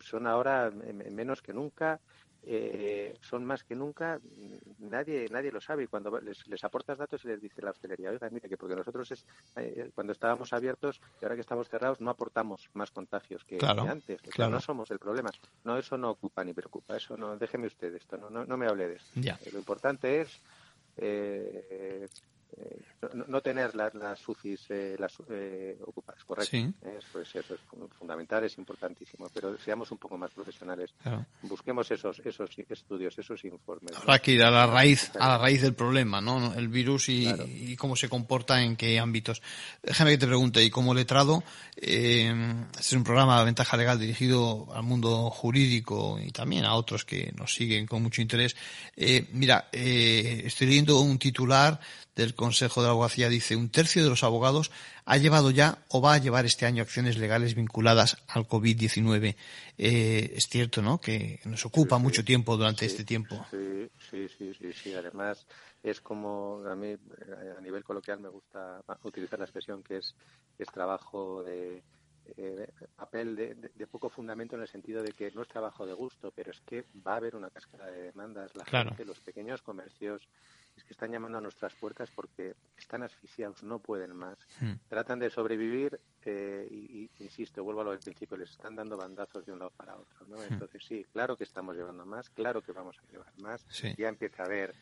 [0.00, 2.00] son ahora menos que nunca,
[2.46, 4.18] eh, son más que nunca.
[4.22, 5.84] mm, Nadie nadie lo sabe.
[5.84, 8.76] Y cuando les, les aportas datos y les dice la hostelería, oiga, mire, que porque
[8.76, 9.24] nosotros es,
[9.56, 13.84] eh, cuando estábamos abiertos y ahora que estamos cerrados no aportamos más contagios que, Claro,
[13.84, 14.20] que antes.
[14.20, 14.50] O sea, claro.
[14.52, 15.30] no somos el problema.
[15.64, 16.96] No, eso no ocupa ni preocupa.
[16.96, 19.08] Eso no, déjeme usted esto, no, no, no me hable de esto.
[19.20, 19.38] Ya.
[19.44, 20.40] Eh, Lo importante es
[22.56, 22.80] eh,
[23.12, 26.56] no, tener las, las UCIs eh, las, eh, ocupadas, correcto.
[26.56, 27.60] Eso, es, eso es
[27.98, 30.94] fundamental, es importantísimo, pero seamos un poco más profesionales.
[31.42, 33.96] Busquemos esos, esos estudios, esos informes.
[33.96, 36.54] Habrá que ir a la raíz, a la raíz del problema, ¿no?
[36.54, 39.42] El virus y, cómo se comporta en qué ámbitos.
[39.82, 41.42] Déjame que te pregunte, y como letrado,
[41.76, 42.32] eh,
[42.72, 47.04] este es un programa de ventaja legal dirigido al mundo jurídico y también a otros
[47.04, 48.56] que nos siguen con mucho interés.
[48.96, 51.80] Eh, mira, eh, estoy leyendo un titular
[52.16, 54.70] del Consejo de la Abogacía dice un tercio de los abogados
[55.04, 59.36] ha llevado ya o va a llevar este año acciones legales vinculadas al COVID-19.
[59.78, 61.00] Eh, es cierto, ¿no?
[61.00, 63.44] Que nos ocupa mucho tiempo durante este tiempo.
[63.50, 65.46] Sí, sí, sí, sí, Además,
[65.82, 66.96] es como a mí,
[67.56, 70.14] a nivel coloquial, me gusta utilizar la expresión que es,
[70.58, 71.82] es trabajo de,
[72.36, 76.32] eh, papel de, poco fundamento en el sentido de que no es trabajo de gusto,
[76.34, 78.52] pero es que va a haber una cascada de demandas.
[78.54, 80.26] La gente, los pequeños comercios,
[80.76, 84.38] es que están llamando a nuestras puertas porque están asfixiados, no pueden más.
[84.60, 84.74] Hmm.
[84.88, 89.46] Tratan de sobrevivir eh, y, insisto, vuelvo a lo del principio, les están dando bandazos
[89.46, 90.26] de un lado para otro.
[90.26, 90.36] ¿no?
[90.36, 90.52] Hmm.
[90.52, 93.64] Entonces, sí, claro que estamos llevando más, claro que vamos a llevar más.
[93.96, 94.74] Ya empieza a haber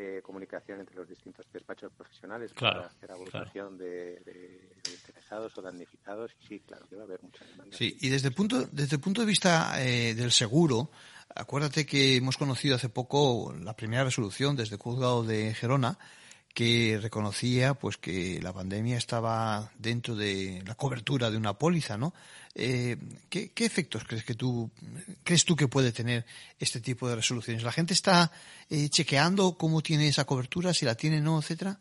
[0.00, 4.22] eh, comunicación entre los distintos despachos profesionales para hacer agrupación de,
[4.88, 6.30] interesados o damnificados.
[6.40, 7.76] Y sí, claro que va a haber mucha demanda.
[7.76, 10.92] Sí, y desde el punto, desde el punto de vista eh, del seguro,
[11.34, 15.98] acuérdate que hemos conocido hace poco la primera resolución desde el juzgado de Gerona
[16.58, 22.12] que reconocía pues que la pandemia estaba dentro de la cobertura de una póliza, ¿no?
[22.52, 22.96] Eh,
[23.30, 24.68] ¿qué, efectos crees que tú
[25.22, 26.26] crees tú que puede tener
[26.58, 27.62] este tipo de resoluciones?
[27.62, 28.32] ¿La gente está
[28.68, 31.78] eh, chequeando cómo tiene esa cobertura, si la tiene no, etcétera?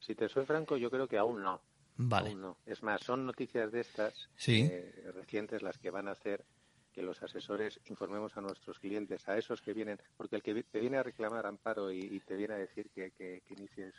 [0.00, 1.60] Si te soy franco, yo creo que aún no.
[1.98, 2.34] Vale.
[2.34, 2.56] no.
[2.64, 4.14] Es más, son noticias de estas
[4.46, 6.46] eh, recientes las que van a hacer
[6.94, 10.78] que los asesores informemos a nuestros clientes, a esos que vienen, porque el que te
[10.78, 13.94] viene a reclamar amparo y, te viene a decir que, que, inicies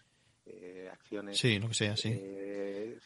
[0.45, 1.37] eh, acciones.
[1.37, 2.11] Sí, lo que sea, sí.
[2.13, 2.97] Eh,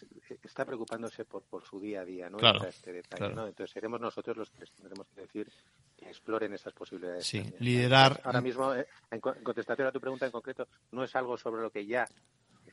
[0.44, 2.38] está preocupándose por, por su día a día, ¿no?
[2.38, 3.48] Claro, este detalle, ¿no?
[3.48, 5.52] Entonces seremos nosotros los que les tendremos que decir
[5.98, 7.26] que exploren esas posibilidades.
[7.26, 8.22] Sí, liderar.
[8.24, 11.72] Ahora mismo, eh, en contestación a tu pregunta en concreto, no es algo sobre lo
[11.72, 12.08] que ya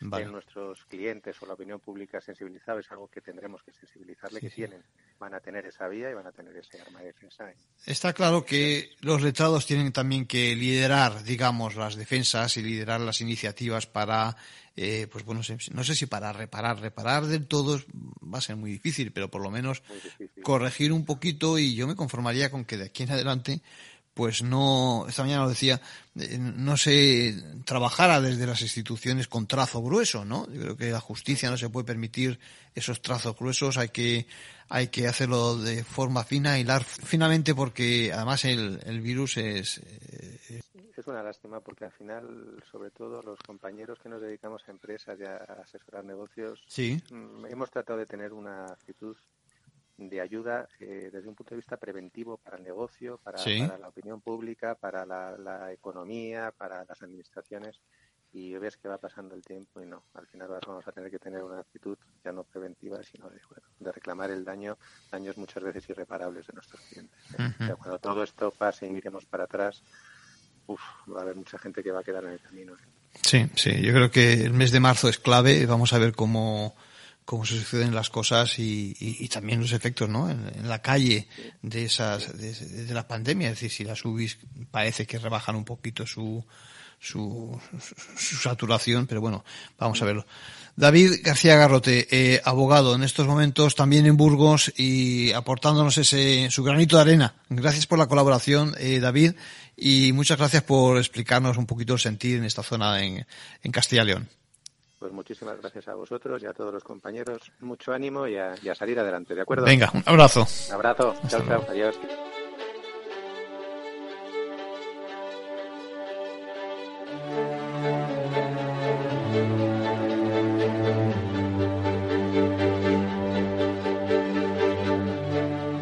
[0.00, 0.26] vale.
[0.26, 4.82] nuestros clientes o la opinión pública sensibilizada es algo que tendremos que sensibilizarle, que tienen,
[5.18, 7.50] van a tener esa vía y van a tener ese arma de defensa.
[7.84, 13.20] Está claro que los letrados tienen también que liderar, digamos, las defensas y liderar las
[13.20, 14.36] iniciativas para,
[14.76, 15.40] eh, pues bueno,
[15.72, 17.80] no sé si para reparar, reparar del todo
[18.22, 19.82] va a ser muy difícil, pero por lo menos
[20.42, 23.62] corregir un poquito y yo me conformaría con que de aquí en adelante
[24.16, 25.78] pues no, esta mañana lo decía,
[26.18, 27.34] eh, no se
[27.66, 30.50] trabajara desde las instituciones con trazo grueso, ¿no?
[30.50, 32.38] Yo creo que la justicia no se puede permitir
[32.74, 34.26] esos trazos gruesos, hay que,
[34.70, 39.82] hay que hacerlo de forma fina, hilar finamente porque además el, el virus es...
[39.84, 40.62] Eh,
[40.96, 45.18] es una lástima porque al final, sobre todo los compañeros que nos dedicamos a empresas
[45.20, 46.98] y a asesorar negocios, sí.
[47.10, 49.14] Mm, hemos tratado de tener una actitud
[49.98, 53.38] de ayuda eh, desde un punto de vista preventivo para el negocio, para,
[53.78, 57.80] la opinión pública, para la, economía, para las administraciones.
[58.32, 61.18] Y ves que va pasando el tiempo y no, al final vamos a tener que
[61.18, 63.40] tener una actitud ya no preventiva, sino de,
[63.78, 64.76] de reclamar el daño,
[65.10, 67.18] daños muchas veces irreparables de nuestros clientes.
[67.38, 67.74] ¿eh?
[67.78, 69.82] cuando todo esto pase y miremos para atrás,
[70.66, 72.74] uf, va a haber mucha gente que va a quedar en el camino.
[72.74, 72.78] ¿eh?
[73.22, 75.64] Sí, sí, yo creo que el mes de marzo es clave.
[75.64, 76.74] Vamos a ver cómo
[77.26, 80.30] cómo se suceden las cosas y, y, también los efectos ¿no?
[80.30, 81.26] En, la calle
[81.60, 83.48] de esas de, la pandemia.
[83.48, 84.38] Es decir, si las UBIs
[84.70, 86.42] parece que rebajan un poquito su,
[87.00, 87.60] su,
[88.16, 89.44] su, saturación, pero bueno,
[89.76, 90.24] vamos a verlo.
[90.76, 96.62] David García Garrote, eh, abogado en estos momentos también en Burgos y aportándonos ese su
[96.62, 97.34] granito de arena.
[97.48, 99.32] Gracias por la colaboración, eh, David,
[99.76, 103.26] y muchas gracias por explicarnos un poquito el sentir en esta zona en,
[103.64, 104.28] en Castilla y León.
[104.98, 107.52] Pues muchísimas gracias a vosotros y a todos los compañeros.
[107.60, 109.66] Mucho ánimo y a, salir adelante, ¿de acuerdo?
[109.66, 110.46] Venga, un abrazo.
[110.68, 111.14] Un abrazo.
[111.28, 111.66] chao, chao.
[111.68, 111.98] Adiós.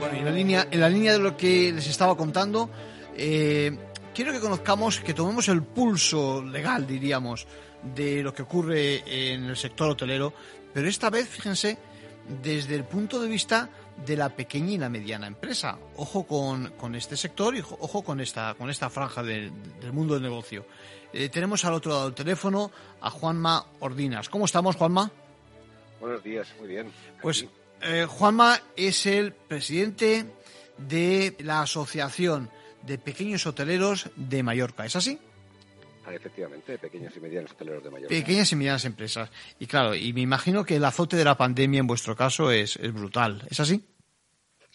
[0.01, 2.69] Bueno, y en la línea, en la línea de lo que les estaba contando,
[3.17, 3.79] eh,
[4.13, 7.47] quiero que conozcamos, que tomemos el pulso legal, diríamos,
[7.95, 10.33] de lo que ocurre en el sector hotelero,
[10.73, 11.79] pero esta vez, fíjense,
[12.43, 13.69] desde el punto de vista
[14.07, 15.79] de la pequeña y la mediana empresa.
[15.97, 19.53] Ojo con, este sector y ojo con esta, con esta franja del
[19.93, 20.67] mundo del negocio.
[21.13, 24.29] Eh, tenemos al otro lado del teléfono a Juanma Ordinas.
[24.29, 25.13] ¿Cómo estamos, Juanma?
[26.01, 26.91] Buenos días, muy bien.
[27.23, 27.47] Pues
[27.83, 30.27] eh, Juanma es el presidente
[30.77, 32.51] de la Asociación
[32.83, 34.85] de Pequeños Hoteleros de Mallorca.
[34.85, 35.19] ¿Es así?
[36.07, 38.09] Ah, efectivamente, pequeñas y medianas hoteleros de mayor.
[38.09, 39.31] Pequeñas y medianas empresas.
[39.59, 42.77] Y claro, y me imagino que el azote de la pandemia en vuestro caso es,
[42.77, 43.43] es brutal.
[43.51, 43.85] ¿Es así?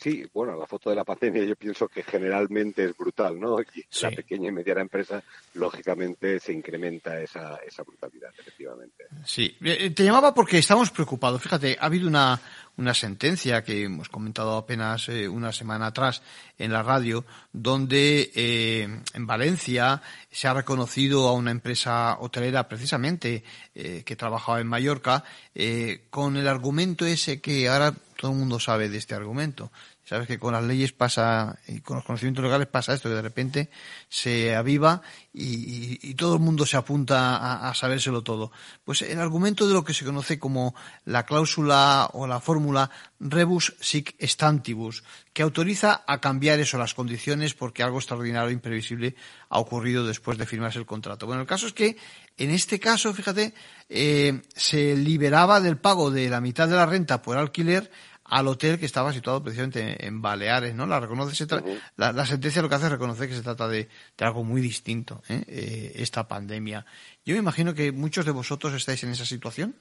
[0.02, 3.60] Sí, bueno, la foto de la pandemia yo pienso que generalmente es brutal, ¿no?
[3.60, 5.22] Y la pequeña y mediana empresa,
[5.56, 9.08] lógicamente, se incrementa esa, esa brutalidad, efectivamente.
[9.26, 11.42] Sí, eh, te llamaba porque estamos preocupados.
[11.42, 12.40] Fíjate, ha habido una,
[12.80, 16.22] una sentencia que hemos comentado apenas eh, una semana atrás
[16.58, 20.02] en la radio, donde eh, en Valencia
[20.32, 25.24] se ha reconocido a una empresa hotelera precisamente que trabajaba en Mallorca
[26.10, 29.72] con el argumento ese que ahora todo el mundo sabe de este argumento.
[30.10, 33.22] Sabes que con las leyes pasa, y con los conocimientos legales pasa esto, que de
[33.22, 33.70] repente
[34.10, 38.52] se aviva y, todo el mundo se apunta a, sabérselo todo.
[38.84, 40.74] Pues el argumento de lo que se conoce como
[41.06, 42.90] la cláusula o la fórmula
[43.20, 49.16] rebus sic stantibus, que autoriza a cambiar eso, las condiciones, porque algo extraordinario e imprevisible
[49.50, 51.28] ha ocurrido después de firmarse el contrato.
[51.28, 51.98] Bueno, el caso es que
[52.40, 53.54] en este caso, fíjate,
[53.90, 57.92] eh, se liberaba del pago de la mitad de la renta por alquiler
[58.30, 60.86] al hotel que estaba situado precisamente en Baleares, ¿no?
[60.86, 61.46] La reconoce,
[61.98, 65.44] la, sentencia lo que hace es reconocer que se trata de, algo muy distinto, ¿eh?
[65.48, 65.92] ¿eh?
[65.96, 66.86] esta pandemia.
[67.26, 69.76] Yo me imagino que muchos de vosotros estáis en esa situación.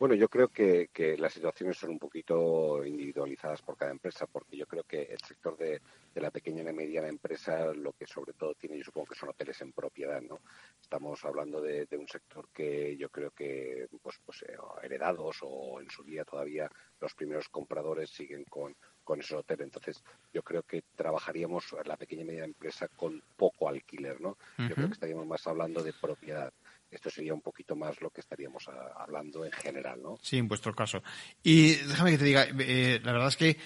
[0.00, 0.88] Bueno, yo creo que,
[1.18, 5.58] las situaciones son un poquito individualizadas por cada empresa, porque yo creo que el sector
[5.58, 5.82] de,
[6.14, 9.60] la pequeña y mediana empresa lo que sobre todo tiene, yo supongo que son hoteles
[9.60, 10.40] en propiedad, ¿no?
[10.80, 15.90] Estamos hablando de, un sector que yo creo que, pues, pues eh, heredados o en
[15.90, 18.74] su día todavía los primeros compradores siguen con,
[19.04, 19.66] con esos hoteles.
[19.66, 24.38] Entonces, yo creo que trabajaríamos la pequeña y mediana empresa con poco alquiler, ¿no?
[24.56, 26.50] Yo creo que estaríamos más hablando de propiedad
[26.90, 30.18] esto sería un poquito más lo que estaríamos ah, hablando en general, ¿no?
[30.22, 31.02] Sí, en vuestro caso.
[31.42, 33.56] Y déjame que te diga, eh, la verdad es que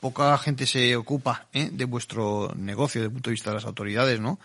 [0.00, 1.70] poca gente se ocupa ¿eh?
[1.72, 4.38] de vuestro negocio desde el punto de vista de las autoridades, ¿no?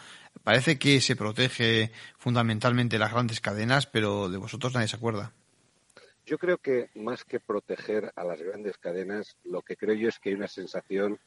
[0.44, 5.32] Parece que se protege fundamentalmente las grandes cadenas, pero de vosotros nadie se acuerda.
[6.26, 10.20] Yo creo que más que proteger a las grandes cadenas, lo que creo yo es
[10.20, 11.20] que hay una sensación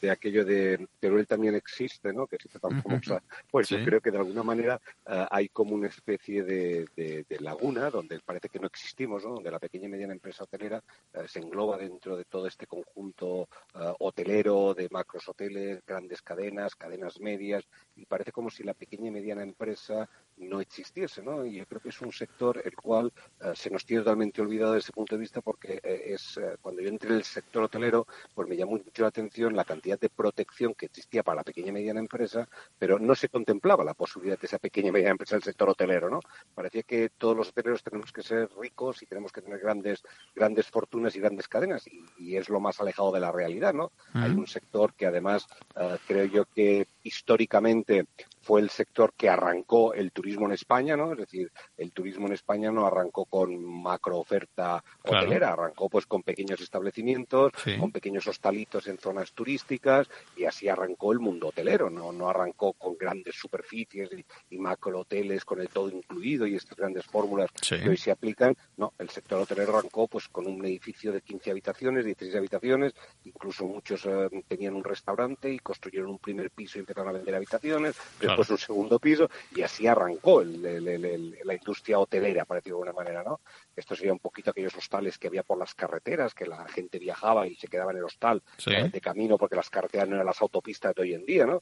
[0.00, 2.26] de aquello de pero él también existe, ¿no?
[2.26, 3.22] Que existe tan famosa.
[3.50, 8.18] Pues yo creo que de alguna manera eh, hay como una especie de, laguna donde
[8.20, 9.34] parece que no existimos, ¿no?
[9.34, 10.82] Donde la pequeña y mediana empresa hotelera
[11.12, 16.74] eh, se engloba dentro de todo este conjunto eh, hotelero de macros hoteles, grandes cadenas,
[16.74, 17.64] cadenas medias,
[17.96, 20.08] y parece como si la pequeña y mediana empresa
[20.40, 21.44] no existiese, ¿no?
[21.44, 23.12] Y yo creo que es un sector el cual
[23.54, 27.10] se nos tiene totalmente olvidado desde ese punto de vista porque es cuando yo entré
[27.10, 30.86] en el sector hotelero, pues me llamó mucho la atención la cantidad de protección que
[30.86, 34.58] existía para la pequeña y mediana empresa, pero no se contemplaba la posibilidad de esa
[34.58, 36.20] pequeña y mediana empresa del sector hotelero, ¿no?
[36.54, 40.02] Parecía que todos los hoteleros tenemos que ser ricos y tenemos que tener grandes,
[40.34, 43.90] grandes fortunas y grandes cadenas, y, es lo más alejado de la realidad, ¿no?
[44.12, 48.06] Hay un sector que además eh, creo yo que históricamente
[48.48, 51.12] fue el sector que arrancó el turismo en España, ¿no?
[51.12, 56.22] Es decir, el turismo en España no arrancó con macro oferta hotelera, arrancó pues con
[56.22, 62.10] pequeños establecimientos, con pequeños hostalitos en zonas turísticas y así arrancó el mundo hotelero, no,
[62.10, 64.08] no arrancó con grandes superficies
[64.48, 68.56] y, macro hoteles con el todo incluido y estas grandes fórmulas que hoy se aplican,
[68.78, 72.94] no, el sector hotelero arrancó pues con un edificio de 15 habitaciones, 16 habitaciones,
[73.24, 77.34] incluso muchos eh, tenían un restaurante y construyeron un primer piso y empezaron a vender
[77.34, 77.94] habitaciones,
[78.38, 83.24] pues un segundo piso, y así arrancó la industria hotelera, por decirlo de alguna manera,
[83.24, 83.40] ¿no?
[83.74, 87.48] Esto sería un poquito aquellos hostales que había por las carreteras, que la gente viajaba
[87.48, 90.94] y se quedaba en el hostal de camino porque las carreteras no eran las autopistas
[90.94, 91.58] de hoy en día, ¿no?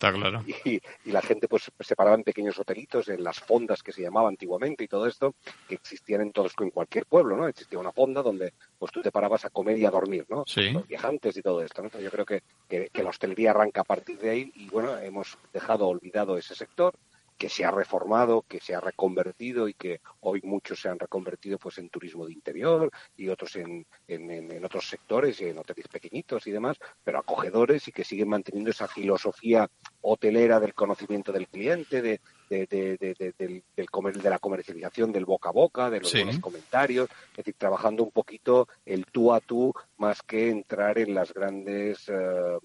[0.67, 0.79] y,
[1.11, 4.85] la gente pues se paraba en pequeños hotelitos, en las fondas que se llamaban antiguamente
[4.85, 5.35] y todo esto,
[5.67, 7.49] que existían en todos, en cualquier pueblo, ¿no?
[7.49, 10.45] Existía una fonda donde pues tú te parabas a comer y a dormir, ¿no?
[10.75, 11.89] Los viajantes y todo esto, ¿no?
[11.99, 15.39] yo creo que, que, que la hostelería arranca a partir de ahí y bueno, hemos
[15.55, 16.99] dejado olvidado ese sector
[17.37, 21.59] que se ha reformado, que se ha reconvertido y que hoy muchos se han reconvertido
[21.59, 26.51] pues en turismo de interior y otros en, en, otros sectores, en hoteles pequeñitos y
[26.51, 32.21] demás, pero acogedores y que siguen manteniendo esa filosofía hotelera del conocimiento del cliente, de,
[32.49, 37.37] de, de, del, de la comercialización del boca a boca, de los buenos comentarios, es
[37.37, 42.59] decir, trabajando un poquito el tú a tú más que entrar en las grandes eh,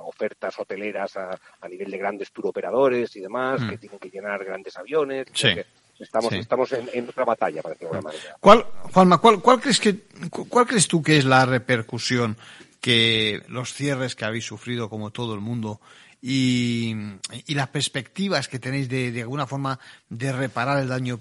[0.00, 3.80] ofertas hoteleras a, nivel de grandes turoperadores y demás, que mm.
[3.80, 5.26] tienen que llenar grandes aviones.
[5.98, 8.36] estamos, estamos en, otra batalla, para decirlo de alguna manera.
[8.40, 9.96] ¿Cuál, Juanma, cuál, cuál, crees que,
[10.30, 12.36] cuál crees tú que es la repercusión
[12.80, 15.80] que los cierres que habéis sufrido, como todo el mundo,
[16.20, 16.94] y,
[17.48, 21.20] las perspectivas que tenéis de, alguna forma de reparar el daño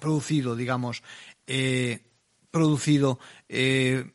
[0.00, 1.02] producido, digamos,
[1.46, 2.02] eh,
[2.50, 3.18] producido
[3.48, 4.12] eh,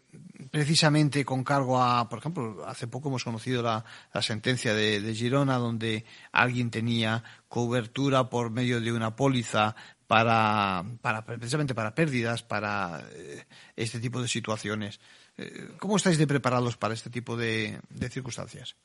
[0.51, 3.83] precisamente con cargo a, por ejemplo, hace poco hemos conocido la,
[4.21, 9.75] sentencia de, Girona donde alguien tenía cobertura por medio de una póliza
[10.07, 13.45] para, para precisamente para pérdidas, para eh,
[13.75, 14.99] este tipo de situaciones.
[15.37, 17.79] Eh, ¿Cómo estáis de preparados para este tipo de,
[18.11, 18.75] circunstancias?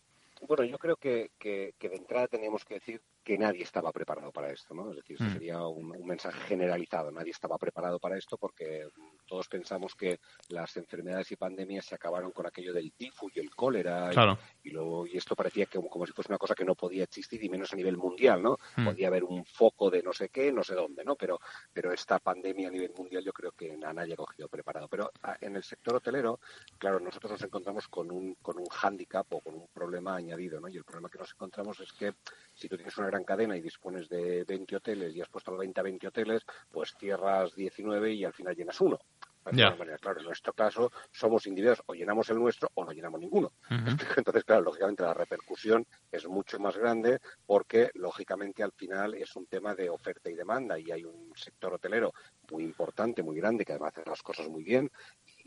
[0.47, 4.51] Bueno, yo creo que, que, de entrada teníamos que decir que nadie estaba preparado para
[4.51, 4.89] esto, ¿no?
[4.89, 5.33] Es decir, mm.
[5.35, 7.11] sería un, un, mensaje generalizado.
[7.11, 8.89] Nadie estaba preparado para esto porque
[9.27, 10.19] todos pensamos que
[10.49, 14.11] las enfermedades y pandemias se acabaron con aquello del tifus y el cólera
[14.63, 17.45] y, luego, y esto parecía que, como, si fuese una cosa que no podía existir
[17.45, 18.57] y menos a nivel mundial, ¿no?
[18.77, 18.87] Hmm.
[18.87, 21.15] Podía haber un foco de no sé qué, no sé dónde, ¿no?
[21.15, 21.39] Pero,
[21.71, 24.89] pero esta pandemia a nivel mundial yo creo que a nadie ha cogido preparado.
[24.89, 26.41] Pero ah, en el sector hotelero,
[26.79, 30.69] claro, nosotros nos encontramos con un, con un hándicap o con un problema añadido, ¿no?
[30.69, 32.15] Y el problema que nos encontramos es que
[32.55, 35.61] si tú tienes una gran cadena y dispones de 20 hoteles y has puesto los
[35.61, 38.99] 20 a 20 hoteles, pues cierras 19 y al final llenas uno.
[39.51, 43.53] Claro, en nuestro caso somos individuos, o llenamos el nuestro o no llenamos ninguno.
[44.17, 49.47] Entonces, claro, lógicamente la repercusión es mucho más grande porque, lógicamente, al final es un
[49.47, 52.13] tema de oferta y demanda y hay un sector hotelero
[52.51, 54.91] muy importante, muy grande, que además hace las cosas muy bien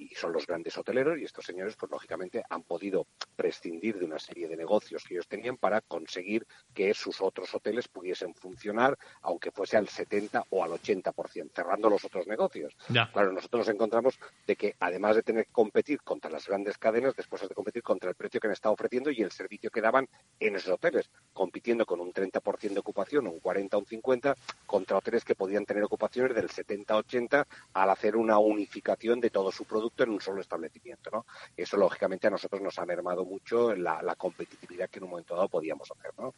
[0.02, 4.18] y son los grandes hoteleros y estos señores, pues lógicamente han podido prescindir de una
[4.18, 9.52] serie de negocios que ellos tenían para conseguir que sus otros hoteles pudiesen funcionar, aunque
[9.52, 12.76] fuese al 70 o al 80%, cerrando los otros negocios.
[12.88, 17.16] Claro, nosotros nos encontramos de que además de tener que competir contra las grandes cadenas,
[17.16, 20.08] después de competir contra el precio que han estado ofreciendo y el servicio que daban
[20.40, 24.36] en esos hoteles, compitiendo con un 30% de ocupación, un 40 o un 50,
[24.72, 29.66] contra hoteles que podían tener ocupaciones del 70-80 al hacer una unificación de todo su
[29.66, 31.10] producto en un solo establecimiento.
[31.12, 31.26] ¿no?
[31.58, 35.36] Eso, lógicamente, a nosotros nos ha mermado mucho la, la competitividad que en un momento
[35.36, 36.12] dado podíamos hacer.
[36.18, 36.34] ¿no?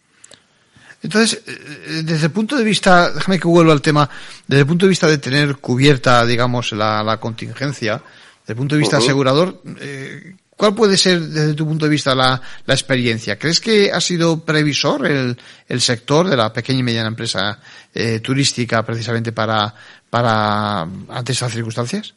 [1.04, 4.10] Entonces, eh, desde el punto de vista, déjame que vuelva al tema,
[4.48, 8.02] desde el punto de vista de tener cubierta, digamos, la, la contingencia,
[8.40, 12.16] desde el punto de vista asegurador, eh, ¿cuál puede ser, desde tu punto de vista,
[12.16, 13.38] la, la experiencia?
[13.38, 15.38] ¿Crees que ha sido previsor el,
[15.68, 17.60] el, sector de la pequeña y mediana empresa
[17.94, 19.74] eh, turística precisamente para,
[20.10, 22.16] para, ante estas circunstancias?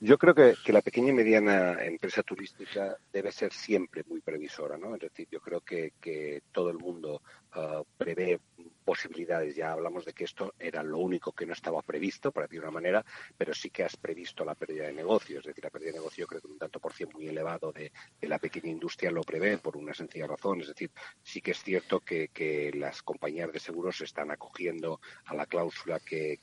[0.00, 4.76] Yo creo que, que, la pequeña y mediana empresa turística debe ser siempre muy previsora,
[4.76, 4.94] ¿no?
[4.94, 7.22] Es decir, yo creo que, que todo el mundo
[7.56, 8.38] uh, prevé
[8.84, 9.56] posibilidades.
[9.56, 12.66] Ya hablamos de que esto era lo único que no estaba previsto, para decir de
[12.66, 13.04] una manera,
[13.36, 15.40] pero sí que has previsto la pérdida de negocios.
[15.40, 17.72] Es decir, la pérdida de negocio yo creo que un tanto por ciento muy elevado
[17.72, 20.60] de, la pequeña industria lo prevé por una sencilla razón.
[20.60, 20.90] Es decir,
[21.22, 22.30] sí que es cierto que,
[22.74, 26.40] las compañías de seguros se están acogiendo a la cláusula que,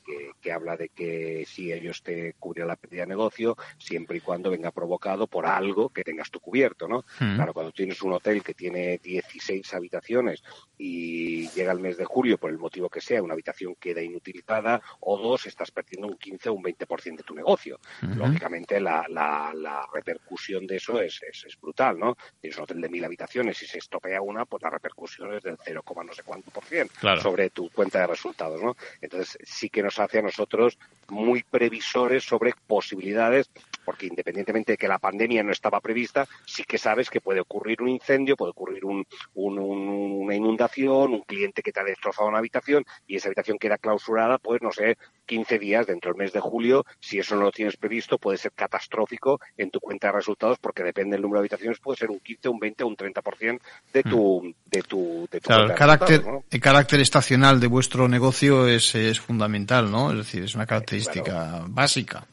[0.52, 4.70] habla de que si ellos te cubren la pérdida de negocio, siempre y cuando venga
[4.70, 7.04] provocado por algo que tengas tú cubierto, ¿no?
[7.20, 7.36] Mm.
[7.36, 10.42] Claro, cuando tienes un hotel que tiene 16 habitaciones
[10.76, 14.80] y llega el mes de julio por el motivo que sea, una habitación queda inutilizada,
[15.00, 17.78] o dos, estás perdiendo un 15 o un 20% de tu negocio.
[18.16, 22.16] Lógicamente, la, la, repercusión de eso es, es, brutal, ¿no?
[22.40, 25.56] Tienes un hotel de mil habitaciones y se estopea una, pues la repercusión es del
[25.62, 28.76] 0, no sé cuánto por ciento sobre tu cuenta de resultados, ¿no?
[29.00, 30.78] Entonces, sí que nos hace a nosotros
[31.08, 33.50] muy previsores sobre posibilidades
[33.84, 37.82] porque independientemente de que la pandemia no estaba prevista, sí que sabes que puede ocurrir
[37.82, 42.84] un incendio, puede ocurrir un, una inundación, un cliente que te ha destrozado una habitación
[43.06, 44.96] y esa habitación queda clausurada, pues no sé,
[45.26, 46.84] 15 días dentro del mes de julio.
[47.00, 50.82] Si eso no lo tienes previsto, puede ser catastrófico en tu cuenta de resultados porque
[50.82, 53.60] depende del número de habitaciones, puede ser un 15, un 20 o un 30%
[53.92, 54.54] de tu, mm.
[54.70, 59.90] de tu, de tu el carácter, el carácter estacional de vuestro negocio es, es fundamental,
[59.90, 60.10] ¿no?
[60.10, 62.26] Es decir, es una característica básica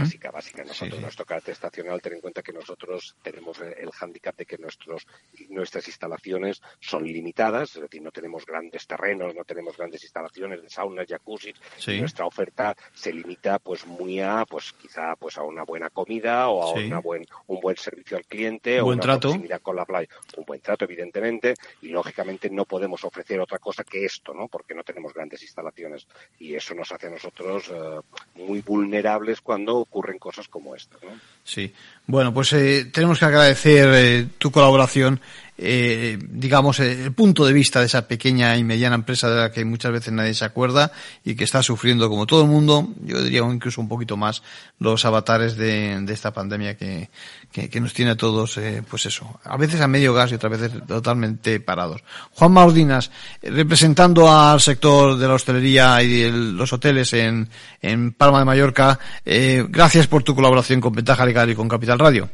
[0.00, 0.64] básica, básica.
[0.64, 5.06] Nosotros, nuestro carácter estacional, ten en cuenta que nosotros tenemos el hándicap de que nuestros,
[5.48, 10.70] nuestras instalaciones son limitadas, es decir, no tenemos grandes terrenos, no tenemos grandes instalaciones de
[10.70, 11.52] saunas, jacuzzi.
[11.98, 16.62] Nuestra oferta se limita, pues, muy a, pues, quizá, pues, a una buena comida o
[16.62, 19.28] a una buen, un buen servicio al cliente o una trato.
[19.28, 20.08] proximidad con la playa.
[20.36, 24.48] Un buen trato, evidentemente, y lógicamente no podemos ofrecer otra cosa que esto, ¿no?
[24.48, 26.06] Porque no tenemos grandes instalaciones.
[26.38, 28.00] Y eso nos hace a nosotros eh,
[28.34, 30.96] muy vulnerables cuando ocurren cosas como esta.
[31.02, 31.18] ¿no?
[31.44, 31.72] Sí,
[32.06, 35.20] bueno, pues eh, tenemos que agradecer eh, tu colaboración
[35.58, 39.52] eh, digamos, eh, el punto de vista de esa pequeña y mediana empresa de la
[39.52, 40.92] que muchas veces nadie se acuerda
[41.24, 44.42] y que está sufriendo como todo el mundo, yo diría incluso un poquito más,
[44.78, 47.08] los avatares de, de esta pandemia que,
[47.50, 50.58] que, nos tiene a todos, eh, pues eso, a veces a medio gas y otras
[50.58, 52.02] veces totalmente parados.
[52.32, 53.10] Juan Maudinas,
[53.42, 57.48] representando al sector de la hostelería y de los hoteles en,
[57.80, 62.28] en Palma de Mallorca, gracias por tu colaboración con Ventaja Legal y con Capital Radio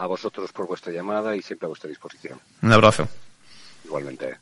[0.00, 2.40] a vosotros por vuestra llamada y siempre a vuestra disposición.
[2.62, 3.06] Un abrazo.
[3.84, 4.38] Igualmente.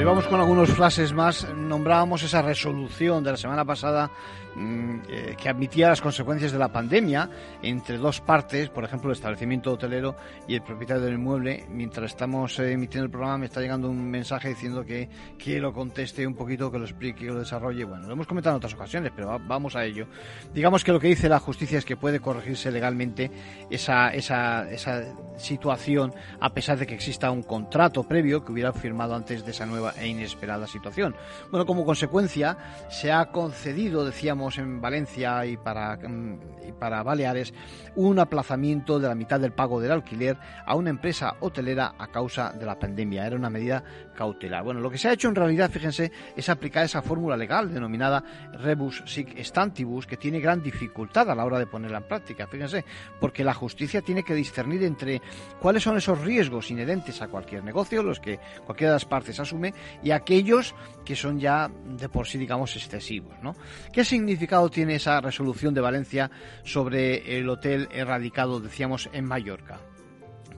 [0.00, 1.46] Vamos con algunos frases más.
[1.54, 4.10] Nombrábamos esa resolución de la semana pasada
[4.54, 7.30] Mm, eh, que admitía las consecuencias de la pandemia
[7.62, 10.14] entre dos partes, por ejemplo, el establecimiento hotelero
[10.46, 11.64] y el propietario del inmueble.
[11.70, 15.72] Mientras estamos eh, emitiendo el programa, me está llegando un mensaje diciendo que, que lo
[15.72, 17.84] conteste un poquito, que lo explique, que lo desarrolle.
[17.84, 20.06] Bueno, lo hemos comentado en otras ocasiones, pero vamos a ello.
[20.52, 23.30] Digamos que lo que dice la justicia es que puede corregirse legalmente
[23.70, 25.02] esa, esa, esa
[25.38, 29.64] situación, a pesar de que exista un contrato previo que hubiera firmado antes de esa
[29.64, 31.14] nueva e inesperada situación.
[31.50, 32.56] Bueno, como consecuencia,
[32.90, 37.52] se ha concedido, decíamos, en Valencia y para, mm, y para Baleares
[37.94, 42.52] un aplazamiento de la mitad del pago del alquiler a una empresa hotelera a causa
[42.52, 43.26] de la pandemia.
[43.26, 43.82] Era una medida
[44.14, 44.64] cautelar.
[44.64, 48.22] Bueno, lo que se ha hecho en realidad, fíjense, es aplicar esa fórmula legal denominada
[48.52, 52.84] rebus sic stantibus, que tiene gran dificultad a la hora de ponerla en práctica, fíjense,
[53.20, 55.20] porque la justicia tiene que discernir entre
[55.60, 59.71] cuáles son esos riesgos inherentes a cualquier negocio, los que cualquiera de las partes asume,
[60.02, 63.34] y aquellos que son ya de por sí, digamos, excesivos.
[63.42, 63.54] ¿no?
[63.92, 66.30] ¿Qué significado tiene esa resolución de Valencia
[66.64, 69.80] sobre el hotel erradicado, decíamos, en Mallorca?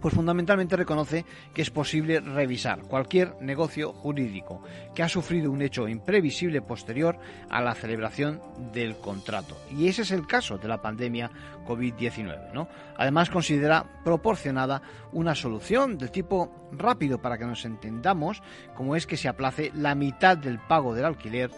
[0.05, 1.25] Pues fundamentalmente reconoce
[1.55, 4.63] que es posible revisar cualquier negocio jurídico
[4.95, 7.17] que ha sufrido un hecho imprevisible posterior
[7.49, 8.39] a la celebración
[8.71, 9.57] del contrato.
[9.71, 11.31] Y ese es el caso de la pandemia
[11.67, 12.53] COVID-19.
[12.53, 12.69] ¿no?
[12.99, 14.83] Además, considera proporcionada
[15.13, 18.43] una solución del tipo rápido para que nos entendamos,
[18.75, 21.51] como es que se aplace la mitad del pago del alquiler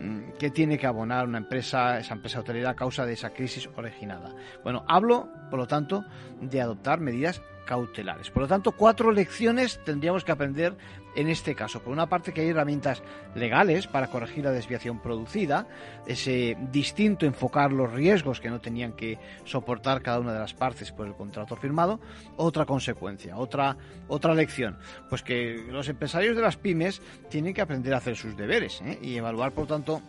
[0.00, 3.70] mm, que tiene que abonar una empresa, esa empresa hotelera a causa de esa crisis
[3.76, 4.34] originada.
[4.64, 6.04] Bueno, hablo, por lo tanto,
[6.40, 8.30] de adoptar medidas cautelares.
[8.30, 10.76] Por lo tanto, cuatro lecciones tendríamos que aprender
[11.14, 11.80] en este caso.
[11.80, 13.02] Por una parte, que hay herramientas
[13.34, 15.66] legales para corregir la desviación producida,
[16.06, 20.92] ese distinto enfocar los riesgos que no tenían que soportar cada una de las partes
[20.92, 22.00] por el contrato firmado.
[22.36, 23.76] Otra consecuencia, otra,
[24.08, 28.36] otra lección, pues que los empresarios de las pymes tienen que aprender a hacer sus
[28.36, 28.98] deberes ¿eh?
[29.02, 30.02] y evaluar, por tanto,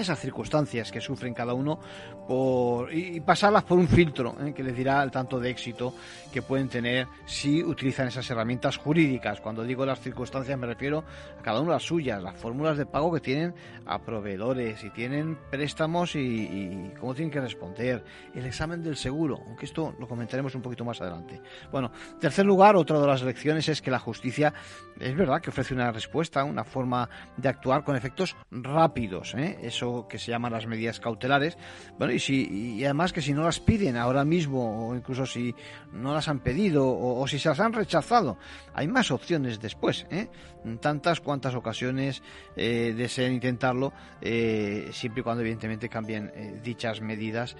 [0.00, 1.78] esas circunstancias que sufren cada uno
[2.26, 4.52] por, y, pasarlas por un filtro ¿eh?
[4.54, 5.94] que les dirá el tanto de éxito
[6.32, 9.40] que pueden tener si utilizan esas herramientas jurídicas.
[9.40, 11.04] Cuando digo las circunstancias me refiero
[11.38, 13.54] a cada una las suyas, las fórmulas de pago que tienen
[13.86, 19.66] a proveedores, y tienen préstamos y, cómo tienen que responder, el examen del seguro, aunque
[19.66, 21.40] esto lo comentaremos un poquito más adelante.
[21.70, 24.52] Bueno, en tercer lugar, otra de las lecciones es que la justicia
[24.98, 29.58] es verdad que ofrece una respuesta, una forma de actuar con efectos rápidos, ¿eh?
[29.62, 31.56] eso que se llaman las medidas cautelares.
[31.98, 35.54] Bueno, y, si, y además que si no las piden ahora mismo, o incluso si
[35.92, 38.38] no las han pedido, o, si se las han rechazado,
[38.74, 40.28] hay más opciones después, ¿eh?
[40.76, 42.22] tantas cuantas ocasiones
[42.56, 47.56] eh, deseen intentarlo, eh, siempre y cuando evidentemente cambien eh, dichas medidas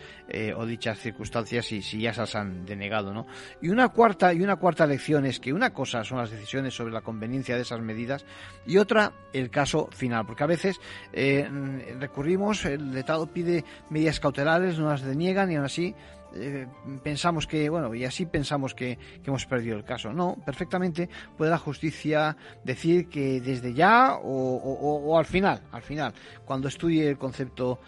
[0.57, 3.15] o dichas circunstancias y si ya se las han denegado.
[3.15, 3.27] ¿no?
[3.63, 6.93] Y una cuarta y una cuarta lección es que una cosa son las decisiones sobre
[6.93, 8.27] la conveniencia de esas medidas
[8.67, 10.81] y otra el caso final, porque a veces
[12.09, 15.95] recurrimos, el Estado pide medidas cautelares, no las deniegan y aún así
[16.35, 16.67] eh,
[17.03, 20.13] pensamos que, bueno, y así pensamos que, hemos perdido el caso.
[20.13, 26.13] No, perfectamente puede la justicia decir que desde ya o, al final, al final,
[26.45, 27.81] cuando estudie el concepto,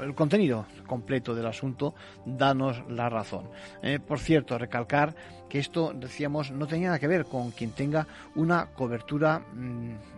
[0.00, 1.94] el contenido completo del asunto,
[2.24, 3.50] danos la razón.
[3.82, 5.14] Eh, por cierto, recalcar
[5.48, 9.40] que esto, decíamos, no tenía nada que ver con quien tenga una cobertura.
[9.54, 10.17] Mm,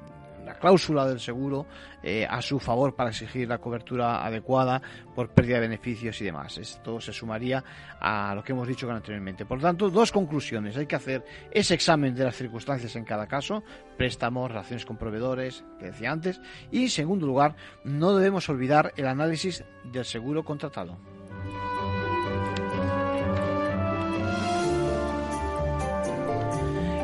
[0.61, 1.66] cláusula del seguro
[2.02, 4.80] eh, a su favor para exigir la cobertura adecuada
[5.14, 6.58] por pérdida de beneficios y demás.
[6.58, 7.64] Esto se sumaría
[8.00, 9.44] a lo que hemos dicho anteriormente.
[9.44, 10.76] Por lo tanto, dos conclusiones.
[10.76, 13.64] Hay que hacer ese examen de las circunstancias en cada caso,
[13.96, 16.40] préstamos, relaciones con proveedores, que decía antes,
[16.70, 21.09] y en segundo lugar, no debemos olvidar el análisis del seguro contratado.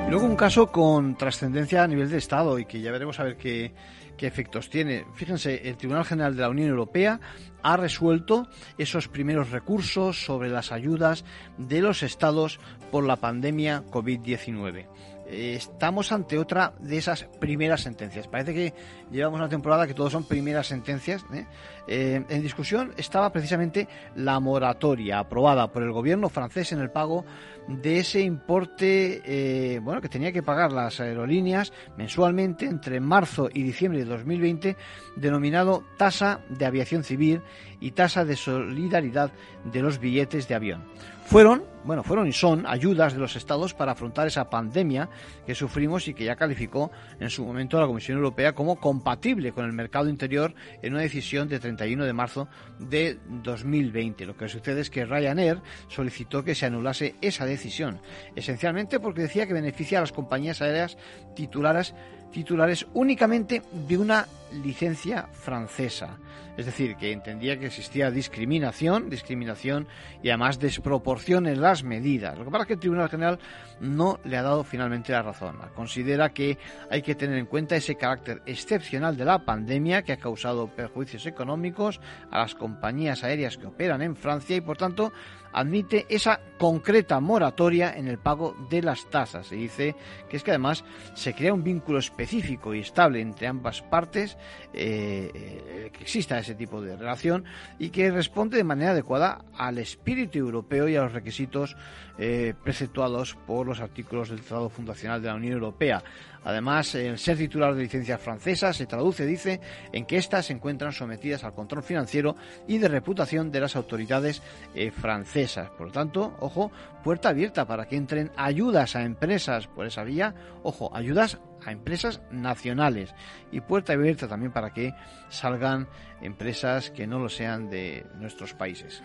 [0.09, 3.37] Luego un caso con trascendencia a nivel de Estado y que ya veremos a ver
[3.37, 3.73] qué,
[4.17, 5.05] qué efectos tiene.
[5.15, 7.21] Fíjense, el Tribunal General de la Unión Europea
[7.63, 8.49] ha resuelto
[8.79, 11.25] esos primeros recursos sobre las ayudas
[11.59, 14.87] de los estados por la pandemia COVID-19
[15.29, 18.29] estamos ante otra de esas primeras sentencias.
[18.29, 18.75] Parece que
[19.11, 21.25] llevamos una temporada que todos son primeras sentencias.
[21.33, 21.47] ¿eh?
[21.89, 27.25] Eh, en discusión estaba precisamente la moratoria aprobada por el gobierno francés en el pago
[27.69, 33.65] de ese importe eh, bueno que tenía que pagar las aerolíneas mensualmente entre marzo y
[33.65, 34.77] diciembre de 2020
[35.17, 37.43] denominado tasa de aviación civil
[37.81, 39.33] y tasa de solidaridad
[39.65, 40.85] de los billetes de avión
[41.27, 45.09] fueron, bueno, fueron y son ayudas de los estados para afrontar esa pandemia
[45.45, 49.65] que sufrimos y que ya calificó en su momento la Comisión Europea como compatible con
[49.65, 52.49] el mercado interior en una decisión de 31 de marzo
[52.79, 54.25] de 2020.
[54.25, 58.01] Lo que sucede es que Ryanair solicitó que se anulase esa decisión,
[58.37, 60.97] esencialmente porque decía que beneficia a las compañías aéreas
[61.35, 61.93] titulares
[62.31, 66.19] titulares únicamente de una licencia francesa.
[66.57, 69.87] Es decir, que entendía que existía discriminación, discriminación
[70.23, 72.39] y además desproporción en las medidas.
[72.39, 73.39] Lo que pasa es que el Tribunal General
[73.81, 75.59] no le ha dado finalmente la razón.
[75.75, 76.57] Considera que
[76.91, 81.27] hay que tener en cuenta ese carácter excepcional de la pandemia que ha causado perjuicios
[81.27, 85.13] económicos a las compañías aéreas que operan en Francia y por tanto
[85.53, 89.47] admite esa concreta moratoria en el pago de las tasas.
[89.47, 89.97] Se dice
[90.29, 90.85] que es que además
[91.15, 94.36] se crea un vínculo específico y estable entre ambas partes,
[94.73, 97.45] eh, que exista ese tipo de relación
[97.79, 101.77] y que responde de manera adecuada al espíritu europeo y a los requisitos
[102.19, 106.03] eh, preceptuados por los artículos del Tratado Fundacional de la Unión Europea.
[106.45, 109.61] Además, el ser titular de licencia francesa se traduce, dice,
[109.93, 112.37] en que éstas se encuentran sometidas al control financiero
[112.69, 114.43] y de reputación de las autoridades
[114.75, 115.71] eh, francesas.
[115.71, 116.71] Por lo tanto, ojo,
[117.03, 122.23] puerta abierta para que entren ayudas a empresas por esa vía, ojo, ayudas a empresas
[122.31, 123.15] nacionales
[123.51, 124.95] y puerta abierta también para que
[125.29, 125.89] salgan
[126.23, 129.03] empresas que no lo sean de nuestros países.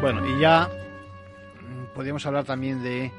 [0.00, 0.68] Bueno, y ya
[1.94, 3.12] podríamos hablar también de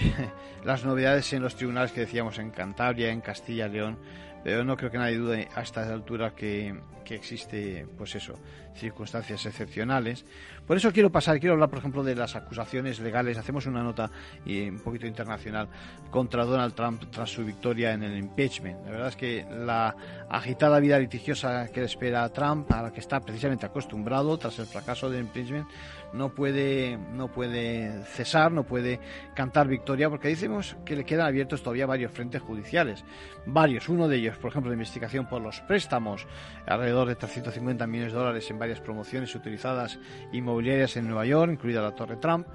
[0.64, 3.98] las novedades en los tribunales que decíamos en Cantabria, en Castilla León,
[4.44, 8.34] pero no creo que nadie dude a esta altura que, que existe, pues eso,
[8.74, 10.26] circunstancias excepcionales.
[10.66, 13.38] Por eso quiero pasar, quiero hablar, por ejemplo, de las acusaciones legales.
[13.38, 14.10] Hacemos una nota
[14.44, 15.68] y un poquito internacional
[16.10, 18.84] contra Donald Trump tras su victoria en el impeachment.
[18.84, 19.94] La verdad es que la
[20.28, 24.58] agitada vida litigiosa que le espera a Trump, a la que está precisamente acostumbrado tras
[24.58, 25.68] el fracaso del impeachment,
[26.12, 29.00] no puede, no puede cesar, no puede
[29.34, 33.04] cantar victoria, porque decimos que le quedan abiertos todavía varios frentes judiciales.
[33.44, 36.26] Varios, uno de ellos, por ejemplo, la investigación por los préstamos,
[36.66, 39.98] alrededor de 350 millones de dólares en varias promociones utilizadas
[40.32, 42.46] inmobiliarias en Nueva York, incluida la Torre Trump.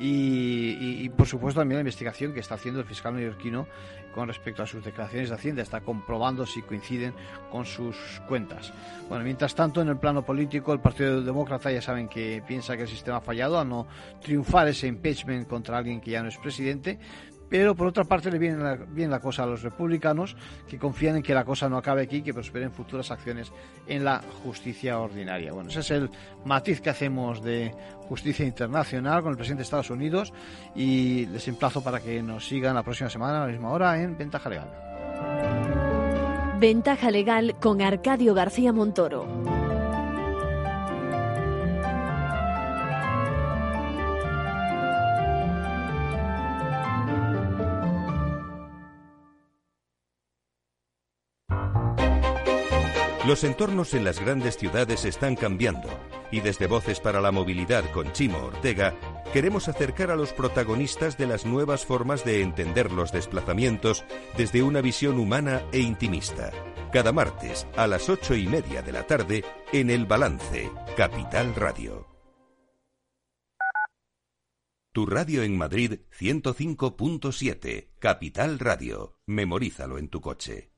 [0.00, 3.66] Y, por supuesto también la investigación que está haciendo el fiscal neoyorquino
[4.14, 7.14] con respecto a sus declaraciones de Hacienda, está comprobando si coinciden
[7.50, 7.96] con sus
[8.28, 8.72] cuentas.
[9.08, 12.82] Bueno, mientras tanto, en el plano político, el Partido Demócrata ya saben que piensa que
[12.82, 13.86] el sistema ha fallado a no
[14.22, 16.98] triunfar ese impeachment contra alguien que ya no es presidente,
[17.48, 20.36] pero por otra parte le viene bien la cosa a los republicanos
[20.68, 23.52] que confían en que la cosa no acabe aquí, que prosperen futuras acciones
[23.86, 25.52] en la justicia ordinaria.
[25.52, 26.10] Bueno, ese es el
[26.44, 27.74] matiz que hacemos de
[28.08, 30.32] justicia internacional con el presidente de Estados Unidos
[30.74, 34.16] y les emplazo para que nos sigan la próxima semana a la misma hora en
[34.16, 34.68] Ventaja Legal.
[36.58, 39.67] Ventaja Legal con Arcadio García Montoro.
[53.28, 55.90] Los entornos en las grandes ciudades están cambiando
[56.32, 58.98] y desde Voces para la Movilidad con Chimo Ortega
[59.34, 64.02] queremos acercar a los protagonistas de las nuevas formas de entender los desplazamientos
[64.38, 66.52] desde una visión humana e intimista.
[66.90, 72.06] Cada martes a las ocho y media de la tarde en El Balance, Capital Radio.
[74.94, 79.18] Tu radio en Madrid 105.7, Capital Radio.
[79.26, 80.77] Memorízalo en tu coche.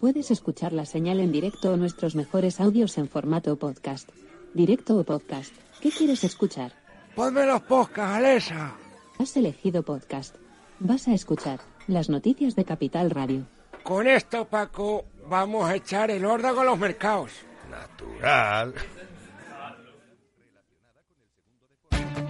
[0.00, 4.08] Puedes escuchar la señal en directo o nuestros mejores audios en formato podcast.
[4.54, 5.52] Directo o podcast.
[5.80, 6.72] ¿Qué quieres escuchar?
[7.16, 8.76] Ponme los podcasts, Alexa.
[9.18, 10.36] Has elegido podcast.
[10.78, 13.46] Vas a escuchar las noticias de Capital Radio.
[13.82, 17.32] Con esto, Paco, vamos a echar el órdago a los mercados.
[17.68, 18.74] Natural.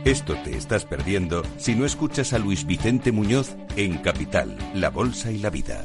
[0.07, 5.31] Esto te estás perdiendo si no escuchas a Luis Vicente Muñoz en Capital, La Bolsa
[5.31, 5.85] y la Vida.